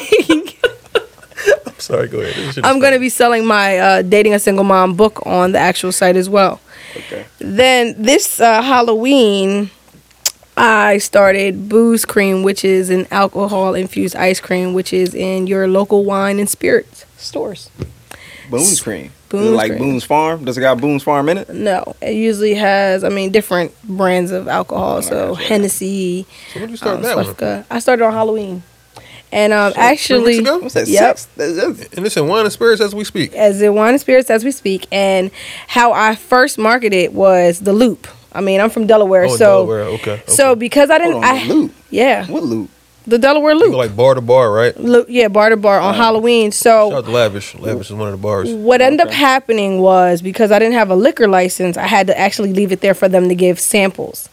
[1.66, 2.34] I'm sorry, go ahead.
[2.34, 5.24] This shit is I'm going to be selling my uh, dating a single mom book
[5.26, 6.60] on the actual site as well.
[6.96, 7.24] Okay.
[7.38, 9.70] Then this uh, Halloween,
[10.60, 15.68] I started Booze Cream, which is an alcohol infused ice cream, which is in your
[15.68, 17.70] local wine and spirits stores.
[18.50, 19.04] Boone's cream.
[19.06, 19.78] Is it Boone's like Cream.
[19.82, 20.44] Boone's Farm?
[20.44, 21.48] Does it got Boone's Farm in it?
[21.50, 25.02] No, it usually has, I mean, different brands of alcohol.
[25.02, 27.64] So Hennessy, So when did you start um, that one?
[27.70, 28.62] I started on Halloween,
[29.30, 30.58] and um, Three weeks actually, ago?
[30.58, 30.88] What's that?
[30.88, 31.18] Yep.
[31.18, 31.28] Six?
[31.36, 33.32] That's- that's- And it's in wine and spirits as we speak.
[33.34, 34.86] as in wine and spirits as we speak.
[34.90, 35.30] And
[35.68, 38.08] how I first marketed was the Loop.
[38.38, 39.80] I mean, I'm from Delaware, Oh, so Delaware.
[39.98, 40.12] Okay.
[40.12, 40.22] okay.
[40.26, 41.74] so because I didn't, on, I the loop.
[41.90, 42.70] yeah, What loop?
[43.06, 43.70] the Delaware you Loop.
[43.72, 44.78] go like bar to bar, right?
[44.78, 46.50] Lo- yeah, bar to bar on Halloween.
[46.50, 46.54] Shout
[46.90, 47.54] So out to Lavish.
[47.54, 48.48] Lavish is one of the bars.
[48.50, 52.18] what ended up happening was because I didn't have a liquor license, I had to
[52.18, 54.28] actually leave it there for them to give samples.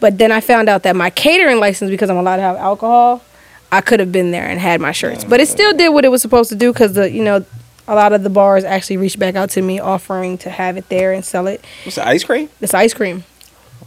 [0.00, 3.22] But then I found out that my catering license, because I'm allowed to have alcohol,
[3.70, 5.22] I could have been there and had my shirts.
[5.24, 7.44] But it still did what it was supposed to do because the you know
[7.90, 10.88] a lot of the bars actually reached back out to me offering to have it
[10.88, 11.64] there and sell it.
[11.84, 12.48] The ice cream?
[12.60, 13.24] It's ice cream.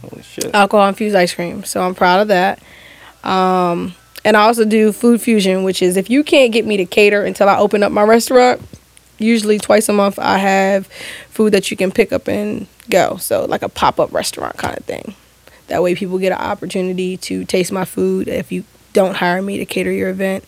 [0.02, 0.54] Holy shit.
[0.54, 1.64] alcohol infused ice cream.
[1.64, 2.62] So I'm proud of that.
[3.24, 6.84] Um, and I also do food fusion, which is if you can't get me to
[6.84, 8.60] cater until I open up my restaurant,
[9.18, 10.86] usually twice a month I have
[11.30, 13.16] food that you can pick up and go.
[13.16, 15.14] So like a pop up restaurant kind of thing.
[15.68, 19.56] That way people get an opportunity to taste my food if you don't hire me
[19.56, 20.44] to cater your event.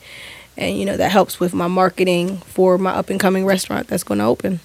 [0.59, 4.03] And you know that helps with my marketing for my up and coming restaurant that's
[4.05, 4.61] going to open.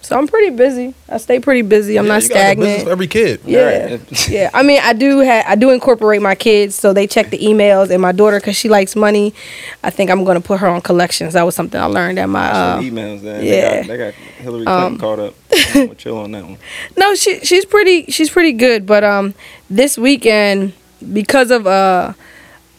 [0.00, 0.94] So I'm pretty busy.
[1.08, 1.98] I stay pretty busy.
[1.98, 2.84] I'm Yeah, not you got stagnant.
[2.84, 3.40] for every kid.
[3.44, 4.28] Yeah, Right.
[4.30, 4.48] yeah.
[4.54, 7.90] I mean, I do ha- I do incorporate my kids, so they check the emails.
[7.90, 9.34] And my daughter, because she likes money,
[9.82, 11.32] I think I'm gonna put her on collections.
[11.34, 12.52] That was something I learned at my.
[12.52, 13.42] Some Uh, emails there.
[13.42, 13.70] yeah.
[13.70, 15.34] They got, they got Hillary Clinton Um, caught up.
[15.74, 16.58] We'll chill on that one.
[16.96, 18.86] no, she she's pretty she's pretty good.
[18.86, 19.34] But um,
[19.68, 20.74] this weekend,
[21.12, 22.12] because of uh,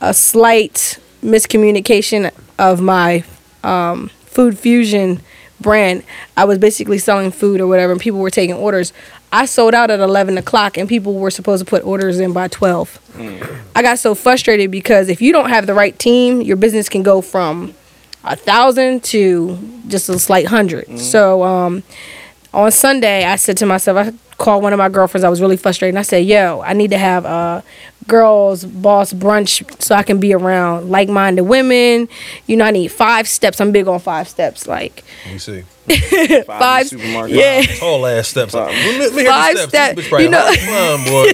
[0.01, 3.23] a slight miscommunication of my
[3.63, 5.21] um, food fusion
[5.61, 6.03] brand,
[6.37, 8.93] I was basically selling food or whatever, and people were taking orders.
[9.31, 12.47] I sold out at eleven o'clock, and people were supposed to put orders in by
[12.47, 12.99] twelve.
[13.75, 17.03] I got so frustrated because if you don't have the right team, your business can
[17.03, 17.73] go from
[18.23, 19.57] a thousand to
[19.87, 21.83] just a slight 100 So um,
[22.53, 25.23] on Sunday, I said to myself, I called one of my girlfriends.
[25.23, 25.93] I was really frustrated.
[25.93, 27.63] And I said, "Yo, I need to have a
[28.07, 32.09] girls' boss brunch so I can be around like-minded women.
[32.47, 33.61] You know, I need five steps.
[33.61, 34.67] I'm big on five steps.
[34.67, 35.63] Like Let me see.
[35.89, 37.35] Five, five, supermarket.
[37.35, 37.61] yeah.
[37.79, 38.53] Tall ass steps.
[38.53, 39.69] Let let me Five steps.
[39.69, 40.59] step- This bitch probably you know- hard.
[40.59, 41.31] Come on, boy.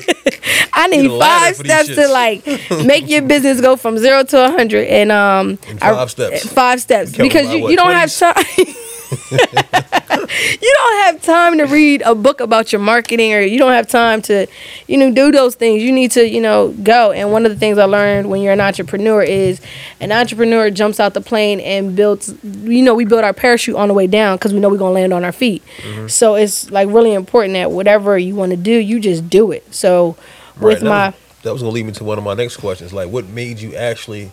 [0.73, 2.45] I Need need a ladder five steps to like
[2.85, 6.47] make your business go from zero to a hundred, and um, In I- five steps.
[6.53, 8.33] Five steps because you, what, you don't have time.
[9.39, 13.87] You don't have time to read a book about your marketing, or you don't have
[13.87, 14.47] time to,
[14.87, 15.83] you know, do those things.
[15.83, 17.11] You need to, you know, go.
[17.11, 19.61] And one of the things I learned when you're an entrepreneur is
[19.99, 22.33] an entrepreneur jumps out the plane and builds.
[22.43, 24.93] You know, we build our parachute on the way down because we know we're gonna
[24.93, 25.63] land on our feet.
[25.79, 26.07] Mm-hmm.
[26.07, 29.73] So it's like really important that whatever you want to do, you just do it.
[29.73, 30.15] So
[30.59, 32.91] with Right, my was- that was gonna lead me to one of my next questions.
[32.91, 34.31] Like, what made you actually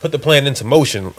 [0.00, 1.12] put the plan into motion?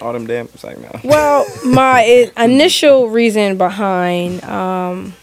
[0.00, 0.46] All them damn.
[0.46, 1.00] It's like, no.
[1.04, 5.14] Well, my initial reason behind um,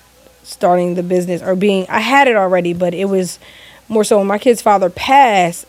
[0.44, 3.40] starting the business or being, I had it already, but it was
[3.90, 5.66] more so when my kid's father passed.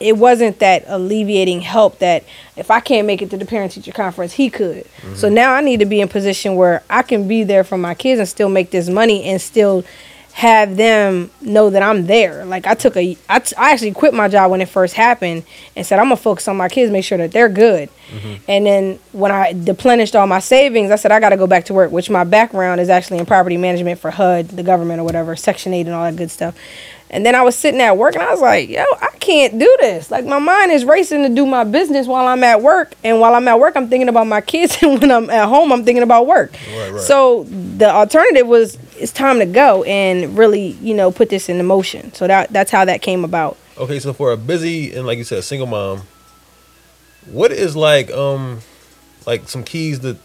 [0.00, 2.24] It wasn't that alleviating help that
[2.56, 4.84] if I can't make it to the parent teacher conference, he could.
[5.14, 7.94] So now I need to be in position where I can be there for my
[7.94, 9.84] kids and still make this money and still
[10.32, 12.44] have them know that I'm there.
[12.44, 15.44] Like I took a, I, t- I actually quit my job when it first happened
[15.76, 17.90] and said I'm gonna focus on my kids, make sure that they're good.
[18.10, 18.44] Mm-hmm.
[18.48, 21.64] And then when I deplenished all my savings, I said I got to go back
[21.66, 25.04] to work, which my background is actually in property management for HUD, the government or
[25.04, 26.54] whatever, Section 8 and all that good stuff.
[27.12, 29.76] And then I was sitting at work and I was like, yo, I can't do
[29.80, 30.10] this.
[30.10, 32.94] Like my mind is racing to do my business while I'm at work.
[33.04, 34.78] And while I'm at work, I'm thinking about my kids.
[34.82, 36.52] And when I'm at home, I'm thinking about work.
[36.74, 37.00] Right, right.
[37.02, 41.64] So the alternative was it's time to go and really, you know, put this into
[41.64, 42.12] motion.
[42.14, 43.56] So that that's how that came about.
[43.76, 46.02] Okay, so for a busy and like you said, single mom,
[47.26, 48.60] what is like um
[49.26, 50.16] like some keys that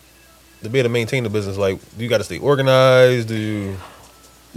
[0.64, 1.58] to be able to maintain the business?
[1.58, 3.28] Like, do you got to stay organized?
[3.28, 3.78] Do you,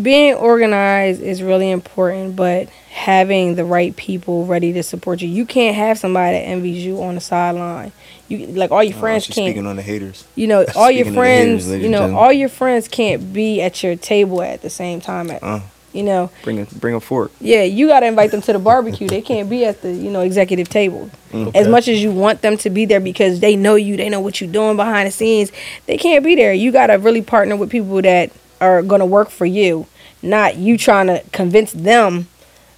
[0.01, 5.29] being organized is really important, but having the right people ready to support you.
[5.29, 7.93] You can't have somebody that envies you on the sideline.
[8.31, 9.49] You like all your Oh, friends she's can't.
[9.49, 10.25] speaking on the haters.
[10.37, 11.83] You know, all your Speaking of the haters, friends.
[11.83, 15.31] You know, all your friends can't be at your table at the same time.
[15.31, 15.61] At, Uh.
[15.93, 17.33] You know, Bring a bring a fork.
[17.41, 19.09] yeah, you got to invite them to the barbecue.
[19.09, 21.11] They can't be at the you know executive table
[21.53, 23.97] as much as you want them to be there because they know you.
[23.97, 25.51] They know what you're doing behind the scenes.
[25.87, 26.53] They can't be there.
[26.55, 29.87] You got to really partner with people that are gonna work for you,
[30.23, 32.29] not you trying to convince them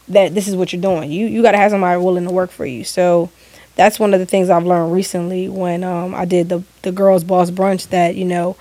[0.09, 1.13] that this is what you're doing.
[1.13, 2.83] You you got to have somebody willing to work for you.
[2.83, 3.29] So
[3.75, 7.25] that's one of the things I've learned recently when um, I did the the girls
[7.25, 7.89] boss brunch.
[7.89, 8.57] That you know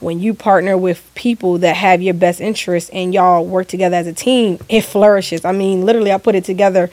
[0.00, 4.06] when you partner with people that have your best interests and y'all work together as
[4.06, 5.44] a team, it flourishes.
[5.44, 6.90] I mean, literally, I put it together.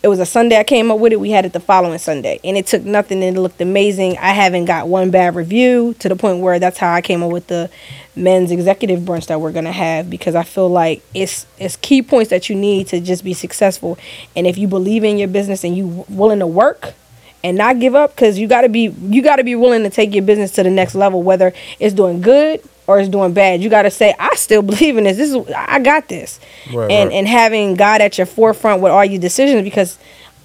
[0.00, 1.18] It was a Sunday I came up with it.
[1.18, 4.16] We had it the following Sunday, and it took nothing and it looked amazing.
[4.18, 7.32] I haven't got one bad review to the point where that's how I came up
[7.32, 7.68] with the
[8.14, 12.30] men's executive brunch that we're gonna have because I feel like it's it's key points
[12.30, 13.98] that you need to just be successful.
[14.36, 16.94] And if you believe in your business and you willing to work,
[17.42, 19.90] and not give up because you got to be you got to be willing to
[19.90, 23.62] take your business to the next level whether it's doing good or it's doing bad
[23.62, 26.40] you got to say i still believe in this this is i got this
[26.74, 27.16] Right, and right.
[27.16, 29.96] and having god at your forefront with all your decisions because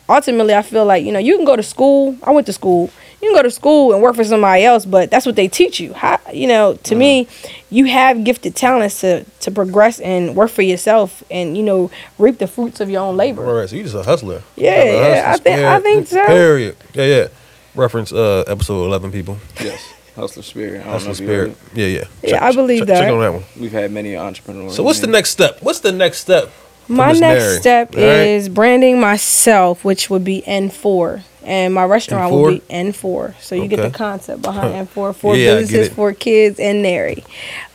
[0.09, 2.91] ultimately i feel like you know you can go to school i went to school
[3.21, 5.79] you can go to school and work for somebody else but that's what they teach
[5.79, 7.25] you how you know to me
[7.69, 11.89] you have gifted talents to to progress and work for yourself and you know
[12.19, 14.43] reap the fruits of your own labor All right, so you just a hustler.
[14.57, 16.25] Yeah, You have a yeah, I hustler think- I think so.
[16.27, 16.75] Period.
[16.93, 17.27] Yeah, yeah.
[17.75, 19.37] Reference uh episode eleven, people.
[19.61, 19.81] Yes.
[20.15, 20.81] Hustler spirit.
[20.81, 21.77] I don't Hustler if you heard spirit.
[21.77, 22.29] Yeah, yeah.
[22.31, 22.99] Yeah, I believe check, that.
[23.01, 23.43] Check on that one.
[23.59, 24.75] We've had many entrepreneurs.
[24.75, 25.61] So what's the next step?
[25.61, 26.49] What's the next step?
[26.87, 27.59] My Miss next Mary?
[27.59, 28.07] step All right?
[28.27, 31.21] is branding myself, which would be N4.
[31.45, 33.35] And my restaurant will be N4.
[33.41, 35.15] So you get the concept behind N4.
[35.15, 35.93] Four Yeah, I get businesses, it.
[35.93, 37.25] four kids, and Nery.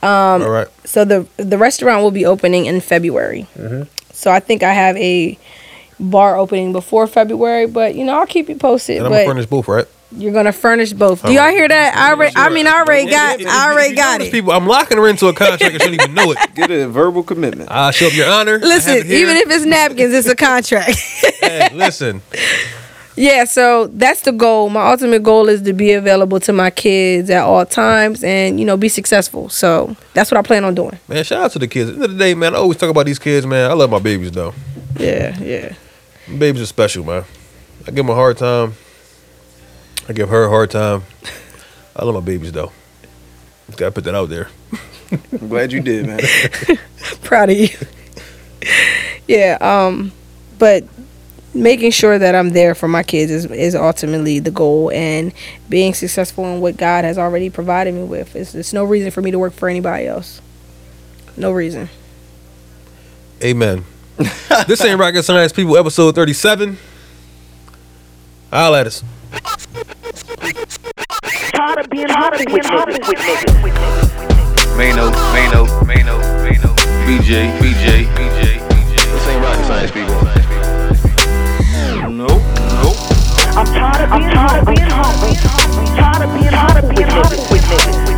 [0.02, 0.68] All right.
[0.84, 3.46] So the the restaurant will be opening in February.
[3.56, 3.82] Mm-hmm.
[4.12, 5.38] So I think I have a
[6.00, 8.98] bar opening before February, but you know I'll keep you posted.
[8.98, 9.86] And I'm gonna But furnish both, right?
[10.10, 11.22] You're gonna furnish both.
[11.22, 11.30] Do oh.
[11.30, 11.94] y'all hear that?
[11.94, 14.32] I already, I mean, I already got, If- if- I already got it.
[14.32, 16.38] People, I'm locking her into a contract and she don't even know it.
[16.54, 17.70] Get a verbal commitment.
[17.70, 18.52] I show up your honor.
[18.52, 19.18] I have Listen, it here.
[19.18, 20.98] even if it's napkins, it's a contract.
[21.48, 22.20] Hey, listen.
[23.16, 24.68] Yeah, so that's the goal.
[24.68, 28.66] My ultimate goal is to be available to my kids at all times and, you
[28.66, 29.48] know, be successful.
[29.48, 30.98] So that's what I plan on doing.
[31.08, 31.90] Man, shout out to the kids.
[31.90, 33.70] At the end of the day, man, I always talk about these kids, man.
[33.70, 34.52] I love my babies though.
[34.98, 35.74] Yeah, yeah.
[36.26, 37.24] Babies are special, man.
[37.82, 38.74] I give them a hard time.
[40.08, 41.02] I give her a hard time.
[41.94, 42.72] I love my babies though.
[43.76, 44.48] Gotta put that out there.
[45.12, 46.20] I'm glad you did, man.
[47.22, 47.68] Proud of you.
[49.28, 50.12] yeah, um,
[50.58, 50.84] but
[51.54, 55.32] making sure that I'm there for my kids is, is ultimately the goal and
[55.68, 58.34] being successful in what God has already provided me with.
[58.36, 60.40] It's, it's no reason for me to work for anybody else.
[61.36, 61.88] No reason.
[63.42, 63.84] Amen.
[64.66, 65.76] this ain't rocket science, people.
[65.76, 66.76] Episode thirty-seven.
[68.50, 69.04] Holla at us
[71.58, 73.42] tired of being hot, being hot with niggas.
[74.78, 76.70] Mano, Mano, Mano, Mano.
[77.02, 78.94] BJ, BJ, BJ, BJ.
[78.94, 80.14] This ain't rocket science, people.
[83.58, 85.14] I'm tired of being hot, being hot,
[85.98, 88.17] tired of being hot, being hot with niggas.